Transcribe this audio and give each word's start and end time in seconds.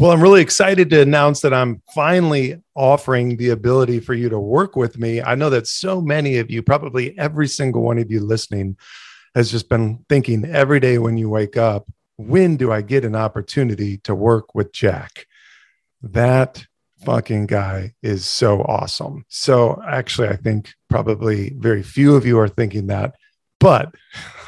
Well, 0.00 0.12
I'm 0.12 0.22
really 0.22 0.40
excited 0.40 0.88
to 0.88 1.02
announce 1.02 1.42
that 1.42 1.52
I'm 1.52 1.82
finally 1.94 2.58
offering 2.74 3.36
the 3.36 3.50
ability 3.50 4.00
for 4.00 4.14
you 4.14 4.30
to 4.30 4.40
work 4.40 4.74
with 4.74 4.96
me. 4.96 5.20
I 5.20 5.34
know 5.34 5.50
that 5.50 5.66
so 5.66 6.00
many 6.00 6.38
of 6.38 6.50
you, 6.50 6.62
probably 6.62 7.18
every 7.18 7.46
single 7.46 7.82
one 7.82 7.98
of 7.98 8.10
you 8.10 8.20
listening, 8.20 8.78
has 9.34 9.50
just 9.50 9.68
been 9.68 10.02
thinking 10.08 10.46
every 10.46 10.80
day 10.80 10.96
when 10.96 11.18
you 11.18 11.28
wake 11.28 11.58
up, 11.58 11.86
when 12.16 12.56
do 12.56 12.72
I 12.72 12.80
get 12.80 13.04
an 13.04 13.14
opportunity 13.14 13.98
to 13.98 14.14
work 14.14 14.54
with 14.54 14.72
Jack? 14.72 15.26
That 16.00 16.64
fucking 17.04 17.48
guy 17.48 17.92
is 18.02 18.24
so 18.24 18.62
awesome. 18.62 19.26
So, 19.28 19.82
actually, 19.86 20.28
I 20.28 20.36
think 20.36 20.72
probably 20.88 21.50
very 21.58 21.82
few 21.82 22.16
of 22.16 22.24
you 22.24 22.38
are 22.38 22.48
thinking 22.48 22.86
that. 22.86 23.16
But 23.60 23.94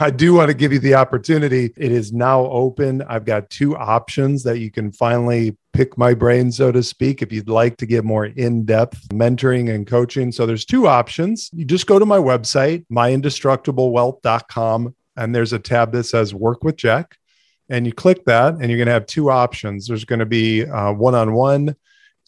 I 0.01 0.11
do 0.11 0.35
want 0.35 0.49
to 0.49 0.55
give 0.55 0.73
you 0.73 0.79
the 0.79 0.95
opportunity. 0.95 1.73
It 1.77 1.93
is 1.93 2.15
now 2.15 2.47
open. 2.47 3.03
I've 3.03 3.27
got 3.27 3.51
two 3.51 3.77
options 3.77 4.43
that 4.45 4.59
you 4.59 4.71
can 4.71 4.91
finally 4.91 5.57
pick 5.75 5.99
my 5.99 6.15
brain, 6.15 6.51
so 6.51 6.73
to 6.73 6.83
speak, 6.83 7.21
if 7.21 7.31
you'd 7.31 7.49
like 7.49 7.77
to 7.77 7.87
get 7.87 8.05
more 8.05 8.27
in 8.27 8.65
depth 8.65 9.09
mentoring 9.11 9.73
and 9.73 9.87
coaching. 9.87 10.33
So 10.33 10.47
there's 10.47 10.65
two 10.65 10.87
options. 10.87 11.51
You 11.53 11.67
just 11.67 11.87
go 11.87 11.99
to 11.99 12.07
my 12.07 12.17
website, 12.17 12.87
myindestructiblewealth.com, 12.91 14.95
and 15.17 15.35
there's 15.35 15.53
a 15.53 15.59
tab 15.59 15.93
that 15.93 16.05
says 16.05 16.35
Work 16.35 16.65
with 16.65 16.77
Jack. 16.77 17.19
And 17.69 17.87
you 17.87 17.93
click 17.93 18.25
that, 18.25 18.55
and 18.55 18.71
you're 18.71 18.79
going 18.79 18.87
to 18.87 18.93
have 18.93 19.07
two 19.07 19.31
options. 19.31 19.87
There's 19.87 20.05
going 20.05 20.21
to 20.21 20.27
be 20.27 20.65
one 20.65 21.15
on 21.15 21.35
one, 21.35 21.77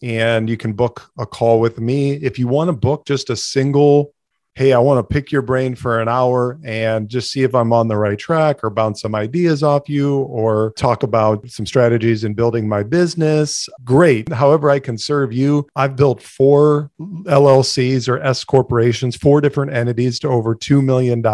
and 0.02 0.50
you 0.50 0.58
can 0.58 0.74
book 0.74 1.10
a 1.18 1.26
call 1.26 1.60
with 1.60 1.80
me. 1.80 2.12
If 2.12 2.38
you 2.38 2.46
want 2.46 2.68
to 2.68 2.72
book 2.72 3.06
just 3.06 3.30
a 3.30 3.36
single 3.36 4.14
hey, 4.56 4.72
I 4.72 4.78
want 4.78 4.98
to 4.98 5.14
pick 5.14 5.32
your 5.32 5.42
brain 5.42 5.74
for 5.74 6.00
an 6.00 6.08
hour 6.08 6.60
and 6.62 7.08
just 7.08 7.32
see 7.32 7.42
if 7.42 7.54
I'm 7.54 7.72
on 7.72 7.88
the 7.88 7.96
right 7.96 8.18
track 8.18 8.62
or 8.62 8.70
bounce 8.70 9.00
some 9.00 9.14
ideas 9.14 9.64
off 9.64 9.88
you 9.88 10.18
or 10.18 10.72
talk 10.76 11.02
about 11.02 11.48
some 11.50 11.66
strategies 11.66 12.22
in 12.22 12.34
building 12.34 12.68
my 12.68 12.84
business. 12.84 13.68
Great. 13.84 14.32
However, 14.32 14.70
I 14.70 14.78
can 14.78 14.96
serve 14.96 15.32
you. 15.32 15.66
I've 15.74 15.96
built 15.96 16.22
four 16.22 16.90
LLCs 17.00 18.08
or 18.08 18.20
S 18.20 18.44
corporations, 18.44 19.16
four 19.16 19.40
different 19.40 19.72
entities 19.72 20.20
to 20.20 20.28
over 20.28 20.54
$2 20.54 20.84
million. 20.84 21.24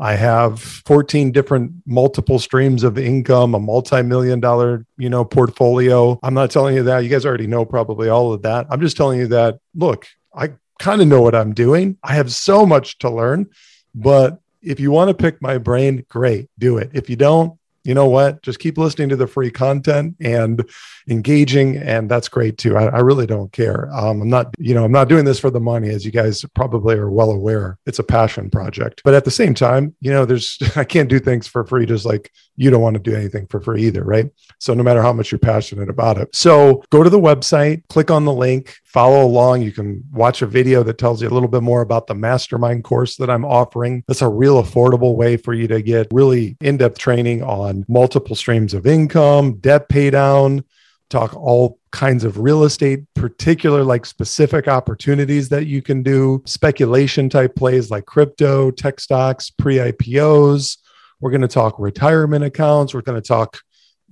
I 0.00 0.14
have 0.14 0.60
14 0.60 1.32
different 1.32 1.72
multiple 1.86 2.38
streams 2.38 2.84
of 2.84 2.98
income, 2.98 3.54
a 3.54 3.60
multi-million 3.60 4.38
dollar, 4.38 4.86
you 4.96 5.10
know, 5.10 5.24
portfolio. 5.24 6.20
I'm 6.22 6.34
not 6.34 6.52
telling 6.52 6.76
you 6.76 6.84
that. 6.84 7.00
You 7.00 7.08
guys 7.08 7.26
already 7.26 7.48
know 7.48 7.64
probably 7.64 8.08
all 8.08 8.32
of 8.32 8.42
that. 8.42 8.66
I'm 8.70 8.80
just 8.80 8.96
telling 8.96 9.18
you 9.18 9.26
that, 9.28 9.58
look, 9.74 10.06
I 10.32 10.50
kind 10.80 11.00
of 11.00 11.06
know 11.06 11.22
what 11.22 11.34
I'm 11.34 11.54
doing. 11.54 11.96
I 12.02 12.14
have 12.14 12.32
so 12.32 12.66
much 12.66 12.98
to 12.98 13.10
learn, 13.10 13.48
but 13.94 14.40
if 14.62 14.80
you 14.80 14.90
want 14.90 15.08
to 15.08 15.14
pick 15.14 15.40
my 15.40 15.58
brain, 15.58 16.04
great, 16.08 16.48
do 16.58 16.78
it. 16.78 16.90
If 16.92 17.08
you 17.08 17.16
don't, 17.16 17.58
you 17.84 17.94
know 17.94 18.08
what? 18.08 18.42
Just 18.42 18.58
keep 18.58 18.76
listening 18.76 19.08
to 19.08 19.16
the 19.16 19.26
free 19.26 19.50
content 19.50 20.16
and 20.20 20.62
engaging, 21.08 21.78
and 21.78 22.10
that's 22.10 22.28
great 22.28 22.58
too. 22.58 22.76
I, 22.76 22.86
I 22.86 22.98
really 22.98 23.26
don't 23.26 23.50
care. 23.52 23.88
Um, 23.92 24.20
I'm 24.20 24.28
not, 24.28 24.54
you 24.58 24.74
know, 24.74 24.84
I'm 24.84 24.92
not 24.92 25.08
doing 25.08 25.24
this 25.24 25.38
for 25.38 25.50
the 25.50 25.60
money, 25.60 25.88
as 25.88 26.04
you 26.04 26.10
guys 26.10 26.44
probably 26.54 26.96
are 26.96 27.10
well 27.10 27.30
aware. 27.30 27.78
It's 27.86 27.98
a 27.98 28.04
passion 28.04 28.50
project, 28.50 29.00
but 29.02 29.14
at 29.14 29.24
the 29.24 29.30
same 29.30 29.54
time, 29.54 29.94
you 30.00 30.10
know, 30.10 30.26
there's 30.26 30.58
I 30.76 30.84
can't 30.84 31.08
do 31.08 31.18
things 31.18 31.46
for 31.46 31.64
free, 31.64 31.86
just 31.86 32.04
like 32.04 32.30
you 32.60 32.68
don't 32.68 32.82
want 32.82 32.92
to 32.92 33.00
do 33.00 33.16
anything 33.16 33.46
for 33.46 33.58
free 33.58 33.84
either, 33.84 34.04
right? 34.04 34.30
So 34.58 34.74
no 34.74 34.82
matter 34.82 35.00
how 35.00 35.14
much 35.14 35.32
you're 35.32 35.38
passionate 35.38 35.88
about 35.88 36.18
it, 36.18 36.28
so 36.36 36.84
go 36.90 37.02
to 37.02 37.08
the 37.08 37.18
website, 37.18 37.88
click 37.88 38.10
on 38.10 38.26
the 38.26 38.34
link, 38.34 38.76
follow 38.84 39.24
along. 39.24 39.62
You 39.62 39.72
can 39.72 40.04
watch 40.12 40.42
a 40.42 40.46
video 40.46 40.82
that 40.82 40.98
tells 40.98 41.22
you 41.22 41.28
a 41.28 41.30
little 41.30 41.48
bit 41.48 41.62
more 41.62 41.80
about 41.80 42.06
the 42.06 42.14
mastermind 42.14 42.84
course 42.84 43.16
that 43.16 43.30
I'm 43.30 43.46
offering. 43.46 44.04
That's 44.06 44.20
a 44.20 44.28
real 44.28 44.62
affordable 44.62 45.16
way 45.16 45.38
for 45.38 45.54
you 45.54 45.68
to 45.68 45.80
get 45.80 46.08
really 46.12 46.58
in 46.60 46.76
depth 46.76 46.98
training 46.98 47.42
on 47.42 47.86
multiple 47.88 48.36
streams 48.36 48.74
of 48.74 48.86
income, 48.86 49.54
debt 49.54 49.88
pay 49.88 50.10
down, 50.10 50.62
talk 51.08 51.34
all 51.34 51.78
kinds 51.92 52.24
of 52.24 52.40
real 52.40 52.64
estate, 52.64 53.04
particular 53.14 53.82
like 53.82 54.04
specific 54.04 54.68
opportunities 54.68 55.48
that 55.48 55.66
you 55.66 55.80
can 55.80 56.02
do, 56.02 56.42
speculation 56.44 57.30
type 57.30 57.56
plays 57.56 57.90
like 57.90 58.04
crypto, 58.04 58.70
tech 58.70 59.00
stocks, 59.00 59.48
pre 59.48 59.76
IPOs. 59.76 60.76
We're 61.20 61.30
going 61.30 61.42
to 61.42 61.48
talk 61.48 61.78
retirement 61.78 62.44
accounts. 62.44 62.94
We're 62.94 63.02
going 63.02 63.20
to 63.20 63.26
talk 63.26 63.60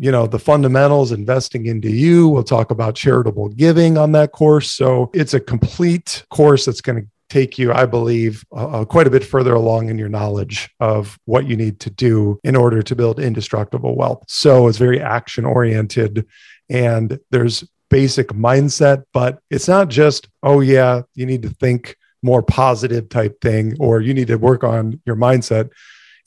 you 0.00 0.12
know 0.12 0.26
the 0.26 0.38
fundamentals 0.38 1.12
investing 1.12 1.66
into 1.66 1.90
you. 1.90 2.28
We'll 2.28 2.44
talk 2.44 2.70
about 2.70 2.94
charitable 2.94 3.48
giving 3.50 3.98
on 3.98 4.12
that 4.12 4.32
course. 4.32 4.70
So 4.70 5.10
it's 5.12 5.34
a 5.34 5.40
complete 5.40 6.24
course 6.30 6.64
that's 6.64 6.80
going 6.80 7.02
to 7.02 7.08
take 7.28 7.58
you 7.58 7.72
i 7.72 7.84
believe 7.84 8.44
uh, 8.56 8.84
quite 8.84 9.06
a 9.06 9.10
bit 9.10 9.24
further 9.24 9.54
along 9.54 9.90
in 9.90 9.98
your 9.98 10.08
knowledge 10.08 10.70
of 10.80 11.18
what 11.26 11.46
you 11.46 11.56
need 11.56 11.78
to 11.80 11.90
do 11.90 12.40
in 12.42 12.56
order 12.56 12.82
to 12.82 12.96
build 12.96 13.20
indestructible 13.20 13.96
wealth. 13.96 14.24
So 14.28 14.66
it's 14.66 14.78
very 14.78 15.00
action 15.00 15.44
oriented 15.44 16.26
and 16.70 17.18
there's 17.30 17.64
basic 17.90 18.28
mindset 18.28 19.04
but 19.12 19.40
it's 19.50 19.68
not 19.68 19.88
just 19.88 20.28
oh 20.42 20.60
yeah 20.60 21.02
you 21.14 21.24
need 21.24 21.42
to 21.42 21.50
think 21.50 21.96
more 22.22 22.42
positive 22.42 23.08
type 23.08 23.40
thing 23.40 23.74
or 23.80 24.00
you 24.00 24.12
need 24.12 24.28
to 24.28 24.36
work 24.36 24.64
on 24.64 25.00
your 25.06 25.16
mindset 25.16 25.70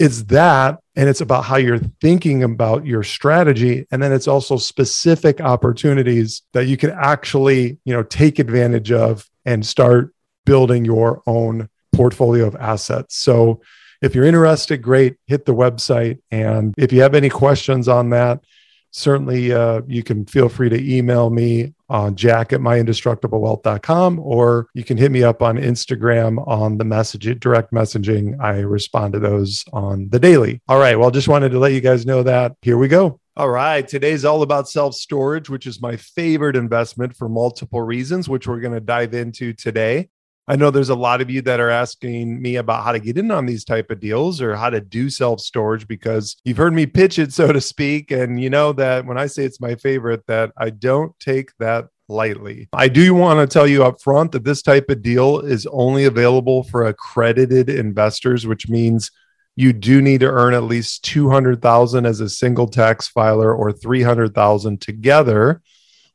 it's 0.01 0.23
that 0.23 0.79
and 0.95 1.07
it's 1.07 1.21
about 1.21 1.45
how 1.45 1.57
you're 1.57 1.79
thinking 2.01 2.43
about 2.43 2.87
your 2.87 3.03
strategy 3.03 3.85
and 3.91 4.01
then 4.01 4.11
it's 4.11 4.27
also 4.27 4.57
specific 4.57 5.39
opportunities 5.39 6.41
that 6.53 6.65
you 6.65 6.75
can 6.75 6.89
actually 6.89 7.77
you 7.85 7.93
know 7.93 8.01
take 8.03 8.39
advantage 8.39 8.91
of 8.91 9.29
and 9.45 9.63
start 9.63 10.11
building 10.45 10.83
your 10.85 11.21
own 11.27 11.69
portfolio 11.93 12.47
of 12.47 12.55
assets. 12.55 13.15
So 13.15 13.61
if 14.01 14.15
you're 14.15 14.25
interested 14.25 14.81
great 14.81 15.17
hit 15.27 15.45
the 15.45 15.53
website. 15.53 16.19
And 16.31 16.73
if 16.77 16.91
you 16.91 17.01
have 17.01 17.13
any 17.13 17.29
questions 17.29 17.87
on 17.87 18.09
that 18.09 18.43
certainly 18.91 19.53
uh, 19.53 19.81
you 19.87 20.03
can 20.03 20.25
feel 20.25 20.49
free 20.49 20.69
to 20.69 20.97
email 20.97 21.29
me 21.29 21.73
on 21.91 22.15
jack 22.15 22.53
at 22.53 22.61
myindestructiblewealth.com 22.61 24.19
or 24.19 24.67
you 24.73 24.83
can 24.83 24.97
hit 24.97 25.11
me 25.11 25.23
up 25.23 25.41
on 25.41 25.57
Instagram 25.57 26.47
on 26.47 26.77
the 26.77 26.85
message 26.85 27.39
direct 27.39 27.73
messaging. 27.73 28.39
I 28.39 28.59
respond 28.59 29.13
to 29.13 29.19
those 29.19 29.65
on 29.73 30.09
the 30.09 30.19
daily. 30.19 30.61
All 30.67 30.79
right. 30.79 30.97
Well, 30.97 31.11
just 31.11 31.27
wanted 31.27 31.49
to 31.49 31.59
let 31.59 31.73
you 31.73 31.81
guys 31.81 32.05
know 32.05 32.23
that. 32.23 32.53
Here 32.61 32.77
we 32.77 32.87
go. 32.87 33.19
All 33.35 33.49
right. 33.49 33.87
Today's 33.87 34.25
all 34.25 34.41
about 34.41 34.69
self 34.69 34.93
storage, 34.93 35.49
which 35.49 35.67
is 35.67 35.81
my 35.81 35.97
favorite 35.97 36.55
investment 36.55 37.15
for 37.15 37.29
multiple 37.29 37.81
reasons, 37.81 38.27
which 38.27 38.47
we're 38.47 38.59
going 38.59 38.73
to 38.73 38.81
dive 38.81 39.13
into 39.13 39.53
today. 39.53 40.09
I 40.47 40.55
know 40.55 40.71
there's 40.71 40.89
a 40.89 40.95
lot 40.95 41.21
of 41.21 41.29
you 41.29 41.41
that 41.43 41.59
are 41.59 41.69
asking 41.69 42.41
me 42.41 42.55
about 42.55 42.83
how 42.83 42.91
to 42.91 42.99
get 42.99 43.17
in 43.17 43.31
on 43.31 43.45
these 43.45 43.63
type 43.63 43.91
of 43.91 43.99
deals 43.99 44.41
or 44.41 44.55
how 44.55 44.69
to 44.69 44.81
do 44.81 45.09
self 45.09 45.39
storage 45.39 45.87
because 45.87 46.35
you've 46.43 46.57
heard 46.57 46.73
me 46.73 46.85
pitch 46.85 47.19
it, 47.19 47.31
so 47.31 47.51
to 47.51 47.61
speak. 47.61 48.11
And 48.11 48.41
you 48.41 48.49
know 48.49 48.73
that 48.73 49.05
when 49.05 49.17
I 49.17 49.27
say 49.27 49.43
it's 49.43 49.61
my 49.61 49.75
favorite, 49.75 50.25
that 50.27 50.51
I 50.57 50.71
don't 50.71 51.17
take 51.19 51.55
that 51.59 51.85
lightly. 52.09 52.69
I 52.73 52.87
do 52.87 53.13
want 53.13 53.39
to 53.39 53.51
tell 53.51 53.67
you 53.67 53.83
up 53.83 54.01
front 54.01 54.31
that 54.33 54.43
this 54.43 54.61
type 54.61 54.89
of 54.89 55.01
deal 55.01 55.39
is 55.39 55.67
only 55.71 56.05
available 56.05 56.63
for 56.63 56.85
accredited 56.85 57.69
investors, 57.69 58.45
which 58.45 58.67
means 58.67 59.11
you 59.55 59.73
do 59.73 60.01
need 60.01 60.21
to 60.21 60.29
earn 60.29 60.53
at 60.53 60.63
least 60.63 61.03
200,000 61.05 62.05
as 62.05 62.19
a 62.19 62.29
single 62.29 62.67
tax 62.67 63.07
filer 63.07 63.53
or 63.53 63.71
300,000 63.71 64.81
together 64.81 65.61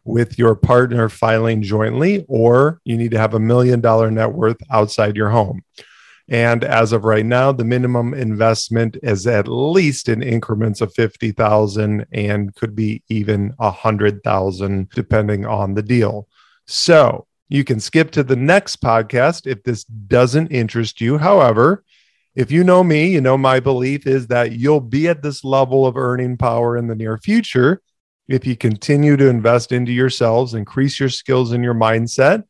with 0.07 0.39
your 0.39 0.55
partner 0.55 1.09
filing 1.09 1.63
jointly, 1.63 2.25
or 2.29 2.81
you 2.85 2.97
need 2.97 3.11
to 3.11 3.19
have 3.19 3.35
a 3.35 3.41
million 3.41 3.81
dollar 3.81 4.11
net 4.11 4.33
worth 4.33 4.59
outside 4.71 5.17
your 5.17 5.31
home. 5.31 5.63
And 6.29 6.65
as 6.65 6.93
of 6.93 7.05
right 7.05 7.25
now, 7.25 7.53
the 7.53 7.65
minimum 7.65 8.13
investment 8.13 8.97
is 9.03 9.27
at 9.27 9.47
least 9.47 10.09
in 10.09 10.23
increments 10.23 10.81
of 10.81 10.93
50,000 10.95 12.07
and 12.13 12.55
could 12.57 12.75
be 12.75 13.03
even 13.09 13.53
100,000 13.59 14.91
depending 14.91 15.47
on 15.47 15.75
the 15.75 15.83
deal. 15.83 16.27
So 16.67 17.27
you 17.49 17.63
can 17.63 17.79
skip 17.79 18.11
to 18.13 18.25
the 18.25 18.35
next 18.35 18.83
podcast 18.83 19.47
if 19.47 19.63
this 19.63 19.85
doesn't 19.85 20.49
interest 20.49 21.01
you. 21.01 21.19
However, 21.19 21.85
if 22.35 22.51
you 22.51 22.65
know 22.65 22.83
me, 22.83 23.09
you 23.09 23.21
know 23.21 23.39
my 23.39 23.61
belief 23.61 24.07
is 24.07 24.27
that 24.27 24.53
you'll 24.53 24.81
be 24.81 25.09
at 25.09 25.23
this 25.23 25.45
level 25.45 25.87
of 25.87 25.97
earning 25.97 26.37
power 26.37 26.77
in 26.77 26.89
the 26.89 26.97
near 26.97 27.19
future 27.19 27.83
if 28.29 28.47
you 28.47 28.57
continue 28.57 29.17
to 29.17 29.29
invest 29.29 29.73
into 29.73 29.93
yourselves, 29.93 30.55
increase 30.55 30.99
your 30.99 31.09
skills 31.09 31.53
and 31.53 31.63
your 31.63 31.75
mindset. 31.75 32.45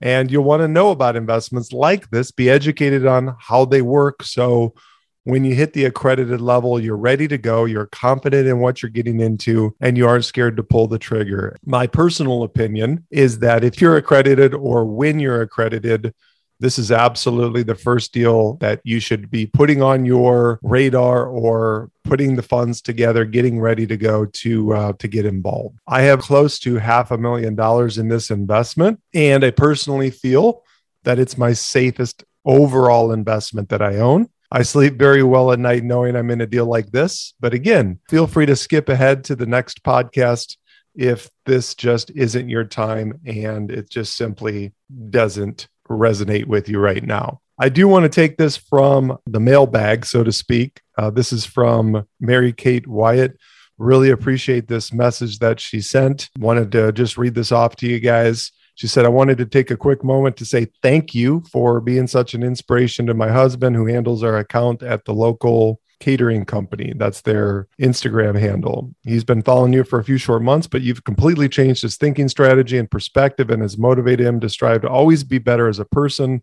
And 0.00 0.30
you'll 0.30 0.44
want 0.44 0.60
to 0.60 0.68
know 0.68 0.90
about 0.90 1.16
investments 1.16 1.72
like 1.72 2.10
this, 2.10 2.30
be 2.30 2.50
educated 2.50 3.06
on 3.06 3.36
how 3.38 3.64
they 3.64 3.80
work. 3.80 4.22
So 4.22 4.74
when 5.22 5.44
you 5.44 5.54
hit 5.54 5.72
the 5.72 5.86
accredited 5.86 6.40
level, 6.40 6.78
you're 6.78 6.96
ready 6.96 7.26
to 7.28 7.38
go, 7.38 7.64
you're 7.64 7.86
confident 7.86 8.46
in 8.46 8.58
what 8.58 8.82
you're 8.82 8.90
getting 8.90 9.20
into, 9.20 9.74
and 9.80 9.96
you 9.96 10.06
aren't 10.06 10.26
scared 10.26 10.56
to 10.58 10.62
pull 10.62 10.86
the 10.86 10.98
trigger. 10.98 11.56
My 11.64 11.86
personal 11.86 12.42
opinion 12.42 13.06
is 13.10 13.38
that 13.38 13.64
if 13.64 13.80
you're 13.80 13.96
accredited 13.96 14.52
or 14.52 14.84
when 14.84 15.18
you're 15.18 15.40
accredited, 15.40 16.12
this 16.60 16.78
is 16.78 16.92
absolutely 16.92 17.62
the 17.62 17.74
first 17.74 18.12
deal 18.12 18.54
that 18.54 18.80
you 18.84 19.00
should 19.00 19.30
be 19.30 19.46
putting 19.46 19.82
on 19.82 20.04
your 20.04 20.58
radar 20.62 21.26
or 21.26 21.90
putting 22.04 22.36
the 22.36 22.42
funds 22.42 22.80
together, 22.80 23.24
getting 23.24 23.60
ready 23.60 23.86
to 23.86 23.96
go 23.96 24.24
to 24.26 24.74
uh, 24.74 24.92
to 24.94 25.08
get 25.08 25.26
involved. 25.26 25.78
I 25.86 26.02
have 26.02 26.20
close 26.20 26.58
to 26.60 26.76
half 26.76 27.10
a 27.10 27.18
million 27.18 27.54
dollars 27.54 27.98
in 27.98 28.08
this 28.08 28.30
investment, 28.30 29.00
and 29.12 29.44
I 29.44 29.50
personally 29.50 30.10
feel 30.10 30.62
that 31.04 31.18
it's 31.18 31.36
my 31.36 31.52
safest 31.52 32.24
overall 32.44 33.12
investment 33.12 33.68
that 33.70 33.82
I 33.82 33.96
own. 33.96 34.28
I 34.50 34.62
sleep 34.62 34.98
very 34.98 35.22
well 35.22 35.50
at 35.52 35.58
night 35.58 35.82
knowing 35.82 36.14
I'm 36.14 36.30
in 36.30 36.40
a 36.40 36.46
deal 36.46 36.66
like 36.66 36.92
this. 36.92 37.34
But 37.40 37.54
again, 37.54 37.98
feel 38.08 38.26
free 38.26 38.46
to 38.46 38.54
skip 38.54 38.88
ahead 38.88 39.24
to 39.24 39.36
the 39.36 39.46
next 39.46 39.82
podcast 39.82 40.56
if 40.94 41.28
this 41.44 41.74
just 41.74 42.10
isn't 42.10 42.48
your 42.48 42.64
time 42.64 43.20
and 43.26 43.70
it 43.70 43.90
just 43.90 44.16
simply 44.16 44.72
doesn't 45.10 45.66
resonate 45.88 46.46
with 46.46 46.68
you 46.68 46.78
right 46.78 47.02
now. 47.02 47.40
I 47.58 47.68
do 47.68 47.86
want 47.86 48.02
to 48.02 48.08
take 48.08 48.36
this 48.36 48.56
from 48.56 49.16
the 49.26 49.40
mailbag, 49.40 50.06
so 50.06 50.24
to 50.24 50.32
speak. 50.32 50.80
Uh, 50.98 51.10
this 51.10 51.32
is 51.32 51.44
from 51.44 52.06
Mary 52.20 52.52
Kate 52.52 52.86
Wyatt. 52.86 53.38
Really 53.78 54.10
appreciate 54.10 54.66
this 54.66 54.92
message 54.92 55.38
that 55.38 55.60
she 55.60 55.80
sent. 55.80 56.30
Wanted 56.38 56.72
to 56.72 56.92
just 56.92 57.16
read 57.16 57.34
this 57.34 57.52
off 57.52 57.76
to 57.76 57.86
you 57.86 58.00
guys. 58.00 58.50
She 58.76 58.88
said, 58.88 59.04
I 59.04 59.08
wanted 59.08 59.38
to 59.38 59.46
take 59.46 59.70
a 59.70 59.76
quick 59.76 60.02
moment 60.02 60.36
to 60.38 60.44
say 60.44 60.66
thank 60.82 61.14
you 61.14 61.44
for 61.52 61.80
being 61.80 62.08
such 62.08 62.34
an 62.34 62.42
inspiration 62.42 63.06
to 63.06 63.14
my 63.14 63.30
husband 63.30 63.76
who 63.76 63.86
handles 63.86 64.24
our 64.24 64.36
account 64.36 64.82
at 64.82 65.04
the 65.04 65.14
local 65.14 65.80
catering 66.00 66.44
company. 66.44 66.92
That's 66.96 67.22
their 67.22 67.68
Instagram 67.80 68.38
handle. 68.38 68.94
He's 69.02 69.24
been 69.24 69.42
following 69.42 69.72
you 69.72 69.84
for 69.84 69.98
a 69.98 70.04
few 70.04 70.18
short 70.18 70.42
months, 70.42 70.66
but 70.66 70.82
you've 70.82 71.04
completely 71.04 71.48
changed 71.48 71.82
his 71.82 71.96
thinking 71.96 72.28
strategy 72.28 72.78
and 72.78 72.90
perspective 72.90 73.50
and 73.50 73.62
has 73.62 73.78
motivated 73.78 74.26
him 74.26 74.40
to 74.40 74.48
strive 74.48 74.82
to 74.82 74.88
always 74.88 75.24
be 75.24 75.38
better 75.38 75.68
as 75.68 75.78
a 75.78 75.84
person 75.84 76.42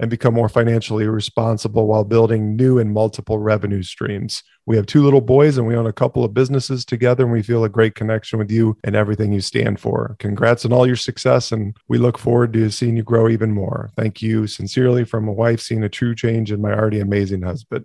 and 0.00 0.10
become 0.10 0.32
more 0.32 0.48
financially 0.48 1.06
responsible 1.06 1.86
while 1.86 2.04
building 2.04 2.56
new 2.56 2.78
and 2.78 2.90
multiple 2.90 3.38
revenue 3.38 3.82
streams. 3.82 4.42
We 4.64 4.76
have 4.76 4.86
two 4.86 5.02
little 5.02 5.20
boys 5.20 5.58
and 5.58 5.66
we 5.66 5.76
own 5.76 5.86
a 5.86 5.92
couple 5.92 6.24
of 6.24 6.32
businesses 6.32 6.86
together, 6.86 7.24
and 7.24 7.32
we 7.32 7.42
feel 7.42 7.64
a 7.64 7.68
great 7.68 7.94
connection 7.94 8.38
with 8.38 8.50
you 8.50 8.78
and 8.82 8.96
everything 8.96 9.30
you 9.30 9.42
stand 9.42 9.78
for. 9.78 10.16
Congrats 10.18 10.64
on 10.64 10.72
all 10.72 10.86
your 10.86 10.96
success, 10.96 11.52
and 11.52 11.76
we 11.88 11.98
look 11.98 12.16
forward 12.16 12.54
to 12.54 12.70
seeing 12.70 12.96
you 12.96 13.02
grow 13.02 13.28
even 13.28 13.52
more. 13.52 13.90
Thank 13.94 14.22
you 14.22 14.46
sincerely 14.46 15.04
from 15.04 15.28
a 15.28 15.32
wife 15.32 15.60
seeing 15.60 15.84
a 15.84 15.88
true 15.90 16.14
change 16.14 16.50
in 16.50 16.62
my 16.62 16.72
already 16.72 17.00
amazing 17.00 17.42
husband. 17.42 17.84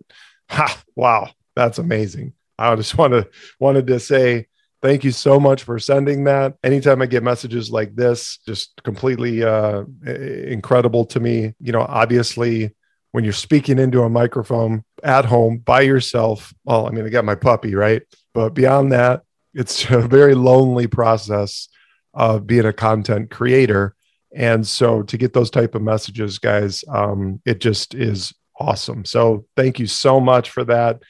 Ha! 0.49 0.83
Wow, 0.95 1.29
that's 1.55 1.79
amazing. 1.79 2.33
I 2.57 2.75
just 2.75 2.97
want 2.97 3.13
to 3.13 3.29
wanted 3.59 3.87
to 3.87 3.99
say 3.99 4.47
thank 4.81 5.03
you 5.03 5.11
so 5.11 5.39
much 5.39 5.63
for 5.63 5.79
sending 5.79 6.25
that. 6.25 6.55
Anytime 6.63 7.01
I 7.01 7.07
get 7.07 7.23
messages 7.23 7.71
like 7.71 7.95
this, 7.95 8.37
just 8.45 8.81
completely 8.83 9.43
uh, 9.43 9.83
incredible 10.05 11.05
to 11.05 11.19
me. 11.19 11.53
You 11.59 11.71
know, 11.71 11.81
obviously, 11.81 12.75
when 13.11 13.23
you're 13.23 13.33
speaking 13.33 13.79
into 13.79 14.03
a 14.03 14.09
microphone 14.09 14.83
at 15.03 15.25
home 15.25 15.57
by 15.57 15.81
yourself, 15.81 16.53
well, 16.65 16.87
I 16.87 16.91
mean, 16.91 17.05
I 17.05 17.09
got 17.09 17.25
my 17.25 17.35
puppy, 17.35 17.73
right? 17.73 18.03
But 18.33 18.49
beyond 18.49 18.91
that, 18.91 19.23
it's 19.53 19.85
a 19.89 20.01
very 20.01 20.35
lonely 20.35 20.87
process 20.87 21.67
of 22.13 22.45
being 22.45 22.65
a 22.65 22.73
content 22.73 23.31
creator. 23.31 23.95
And 24.35 24.67
so 24.67 25.01
to 25.03 25.17
get 25.17 25.33
those 25.33 25.49
type 25.49 25.75
of 25.75 25.81
messages, 25.81 26.39
guys, 26.39 26.83
um, 26.89 27.41
it 27.45 27.59
just 27.59 27.95
is 27.95 28.33
awesome. 28.59 29.05
So 29.05 29.45
thank 29.55 29.79
you 29.79 29.87
so 29.87 30.19
much 30.19 30.49
for 30.49 30.63
that. 30.65 31.01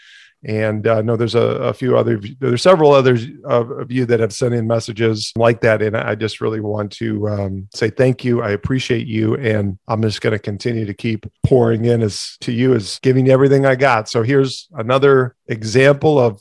And 0.48 0.86
uh, 0.86 1.02
no, 1.02 1.16
there's 1.18 1.34
a, 1.34 1.40
a, 1.40 1.74
few 1.74 1.98
other, 1.98 2.22
there's 2.40 2.62
several 2.62 2.92
others 2.92 3.26
of, 3.46 3.72
of, 3.72 3.92
you 3.92 4.06
that 4.06 4.20
have 4.20 4.32
sent 4.32 4.54
in 4.54 4.68
messages 4.68 5.34
like 5.36 5.62
that. 5.62 5.82
And 5.82 5.98
I 5.98 6.14
just 6.14 6.40
really 6.40 6.60
want 6.60 6.92
to 6.94 7.28
um, 7.30 7.68
say 7.74 7.90
thank 7.90 8.24
you. 8.24 8.44
I 8.44 8.52
appreciate 8.52 9.08
you. 9.08 9.36
And 9.38 9.80
I'm 9.88 10.04
just 10.04 10.22
going 10.22 10.34
to 10.34 10.40
continue 10.40 10.86
to 10.86 10.94
keep 10.94 11.26
pouring 11.44 11.86
in 11.86 12.04
as 12.04 12.38
to 12.42 12.52
you 12.52 12.76
as 12.76 13.00
giving 13.00 13.26
you 13.26 13.32
everything 13.32 13.66
I 13.66 13.74
got. 13.74 14.08
So 14.08 14.22
here's 14.22 14.68
another 14.74 15.36
example 15.48 16.20
of 16.20 16.40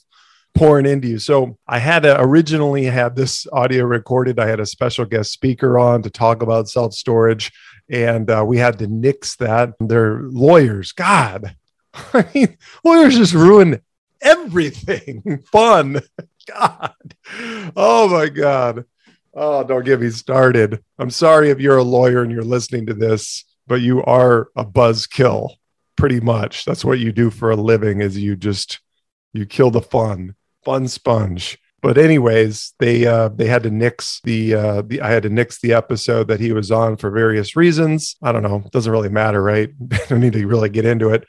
pouring 0.55 0.85
into 0.85 1.09
you. 1.09 1.19
So 1.19 1.59
I 1.67 1.79
had 1.79 2.05
a, 2.05 2.21
originally 2.21 2.85
had 2.85 3.17
this 3.17 3.47
audio 3.53 3.85
recorded. 3.85 4.39
I 4.39 4.47
had 4.47 4.61
a 4.61 4.67
special 4.67 5.07
guest 5.07 5.33
speaker 5.33 5.79
on 5.79 6.03
to 6.03 6.11
talk 6.11 6.43
about 6.43 6.69
self 6.69 6.93
storage, 6.93 7.50
and 7.89 8.31
uh, 8.31 8.45
we 8.47 8.59
had 8.59 8.79
to 8.79 8.87
nix 8.87 9.37
that. 9.37 9.75
They're 9.81 10.23
lawyers. 10.23 10.93
God, 10.93 11.57
I 11.95 12.29
mean, 12.35 12.57
lawyers 12.85 13.17
just 13.17 13.35
ruin 13.35 13.81
everything 14.21 15.43
fun. 15.53 16.01
God. 16.47 16.95
Oh 17.77 18.09
my 18.09 18.29
God. 18.29 18.85
Oh, 19.33 19.65
don't 19.65 19.85
get 19.85 20.01
me 20.01 20.11
started. 20.11 20.83
I'm 20.99 21.11
sorry 21.11 21.51
if 21.51 21.59
you're 21.59 21.79
a 21.79 21.83
lawyer 21.83 22.23
and 22.23 22.31
you're 22.31 22.43
listening 22.43 22.87
to 22.87 22.95
this, 22.95 23.45
but 23.67 23.81
you 23.81 24.03
are 24.05 24.49
a 24.57 24.65
buzzkill 24.65 25.55
pretty 25.97 26.21
much. 26.21 26.65
That's 26.65 26.85
what 26.85 26.99
you 26.99 27.13
do 27.13 27.31
for 27.31 27.51
a 27.51 27.57
living 27.57 28.01
is 28.01 28.19
you 28.19 28.37
just 28.37 28.81
you 29.33 29.47
kill 29.47 29.71
the 29.71 29.81
fun. 29.81 30.35
Fun 30.65 30.87
sponge. 30.87 31.59
But 31.85 31.99
anyways, 31.99 32.73
they 32.79 33.07
uh, 33.07 33.29
they 33.29 33.47
had 33.47 33.63
to 33.63 33.71
nix 33.71 34.21
the 34.25 34.55
uh, 34.55 34.83
the 34.83 35.01
I 35.01 35.11
had 35.11 35.23
to 35.25 35.29
nix 35.29 35.61
the 35.61 35.75
episode 35.75 36.29
that 36.29 36.41
he 36.41 36.53
was 36.53 36.71
on 36.71 36.97
for 36.97 37.11
various 37.11 37.55
reasons. 37.57 38.17
I 38.23 38.33
don't 38.33 38.43
know. 38.43 38.63
It 38.65 38.73
doesn't 38.73 38.91
really 38.91 39.09
matter, 39.09 39.43
right? 39.43 39.71
I 39.93 40.01
don't 40.09 40.21
need 40.21 40.33
to 40.33 40.47
really 40.47 40.71
get 40.71 40.85
into 40.85 41.11
it 41.11 41.25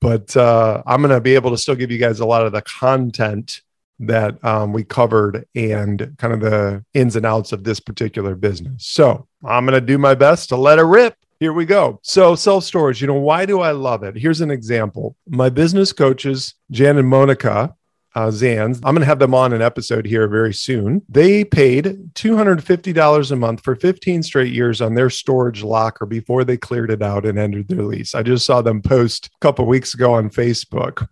but 0.00 0.36
uh, 0.36 0.82
I'm 0.86 1.02
to 1.02 1.20
be 1.20 1.34
able 1.34 1.50
to 1.50 1.58
still 1.58 1.74
give 1.74 1.90
you 1.90 1.98
guys 1.98 2.20
a 2.20 2.26
lot 2.26 2.46
of 2.46 2.52
the 2.52 2.62
content 2.62 3.60
that 4.00 4.42
um, 4.44 4.72
we 4.72 4.84
covered 4.84 5.46
and 5.54 6.14
kind 6.18 6.32
of 6.32 6.40
the 6.40 6.84
ins 6.94 7.16
and 7.16 7.26
outs 7.26 7.52
of 7.52 7.64
this 7.64 7.80
particular 7.80 8.34
business. 8.34 8.86
So 8.86 9.26
I'm 9.44 9.66
to 9.66 9.80
do 9.80 9.98
my 9.98 10.14
best 10.14 10.50
to 10.50 10.56
let 10.56 10.78
it 10.78 10.84
rip. 10.84 11.16
Here 11.40 11.52
we 11.52 11.66
go. 11.66 12.00
So, 12.02 12.34
self 12.34 12.64
storage, 12.64 13.00
you 13.00 13.06
know, 13.06 13.14
why 13.14 13.46
do 13.46 13.60
I 13.60 13.70
love 13.70 14.02
it? 14.02 14.16
Here's 14.16 14.40
an 14.40 14.50
example. 14.50 15.14
My 15.28 15.50
business 15.50 15.92
coaches, 15.92 16.54
Jan 16.72 16.98
and 16.98 17.06
Monica, 17.06 17.76
uh, 18.18 18.30
Zans. 18.32 18.80
I'm 18.82 18.96
going 18.96 19.00
to 19.00 19.06
have 19.06 19.20
them 19.20 19.32
on 19.32 19.52
an 19.52 19.62
episode 19.62 20.04
here 20.04 20.26
very 20.26 20.52
soon. 20.52 21.02
They 21.08 21.44
paid 21.44 21.84
$250 22.14 23.30
a 23.30 23.36
month 23.36 23.62
for 23.62 23.76
15 23.76 24.24
straight 24.24 24.52
years 24.52 24.80
on 24.80 24.94
their 24.94 25.08
storage 25.08 25.62
locker 25.62 26.04
before 26.04 26.42
they 26.42 26.56
cleared 26.56 26.90
it 26.90 27.00
out 27.00 27.24
and 27.24 27.38
ended 27.38 27.68
their 27.68 27.84
lease. 27.84 28.16
I 28.16 28.24
just 28.24 28.44
saw 28.44 28.60
them 28.60 28.82
post 28.82 29.26
a 29.26 29.38
couple 29.40 29.66
weeks 29.66 29.94
ago 29.94 30.14
on 30.14 30.30
Facebook. 30.30 31.06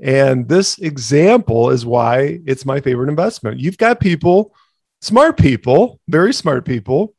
And 0.00 0.48
this 0.48 0.78
example 0.78 1.70
is 1.70 1.84
why 1.84 2.38
it's 2.46 2.64
my 2.64 2.80
favorite 2.80 3.10
investment. 3.10 3.58
You've 3.58 3.78
got 3.78 3.98
people, 3.98 4.54
smart 5.00 5.38
people, 5.38 5.98
very 6.06 6.32
smart 6.32 6.64
people 6.64 7.12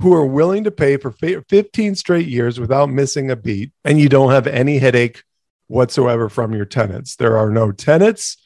who 0.00 0.14
are 0.14 0.24
willing 0.24 0.64
to 0.64 0.70
pay 0.70 0.96
for 0.96 1.10
15 1.10 1.96
straight 1.96 2.28
years 2.28 2.58
without 2.58 2.88
missing 2.88 3.30
a 3.30 3.36
beat, 3.36 3.72
and 3.84 4.00
you 4.00 4.08
don't 4.08 4.30
have 4.30 4.46
any 4.46 4.78
headache 4.78 5.22
whatsoever 5.66 6.30
from 6.30 6.54
your 6.54 6.64
tenants. 6.64 7.16
There 7.16 7.36
are 7.36 7.50
no 7.50 7.72
tenants 7.72 8.38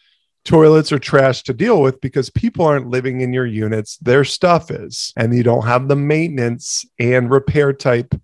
toilets 0.44 0.92
or 0.92 0.98
trash 0.98 1.42
to 1.42 1.54
deal 1.54 1.80
with 1.80 2.00
because 2.00 2.30
people 2.30 2.66
aren't 2.66 2.88
living 2.88 3.20
in 3.20 3.32
your 3.32 3.46
units. 3.46 3.96
Their 3.98 4.24
stuff 4.24 4.70
is, 4.70 5.12
and 5.16 5.34
you 5.34 5.42
don't 5.42 5.66
have 5.66 5.88
the 5.88 5.96
maintenance 5.96 6.84
and 6.98 7.30
repair 7.30 7.72
type 7.72 8.14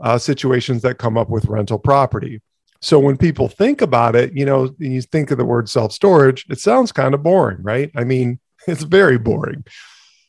uh, 0.00 0.18
situations 0.18 0.82
that 0.82 0.98
come 0.98 1.16
up 1.16 1.28
with 1.28 1.46
rental 1.46 1.78
property. 1.78 2.40
So 2.80 2.98
when 2.98 3.16
people 3.16 3.48
think 3.48 3.80
about 3.80 4.14
it, 4.14 4.32
you 4.34 4.44
know, 4.44 4.74
you 4.78 5.02
think 5.02 5.30
of 5.30 5.38
the 5.38 5.44
word 5.44 5.68
self 5.68 5.92
storage, 5.92 6.46
it 6.48 6.60
sounds 6.60 6.92
kind 6.92 7.14
of 7.14 7.22
boring, 7.22 7.62
right? 7.62 7.90
I 7.96 8.04
mean, 8.04 8.38
it's 8.66 8.82
very 8.82 9.18
boring, 9.18 9.64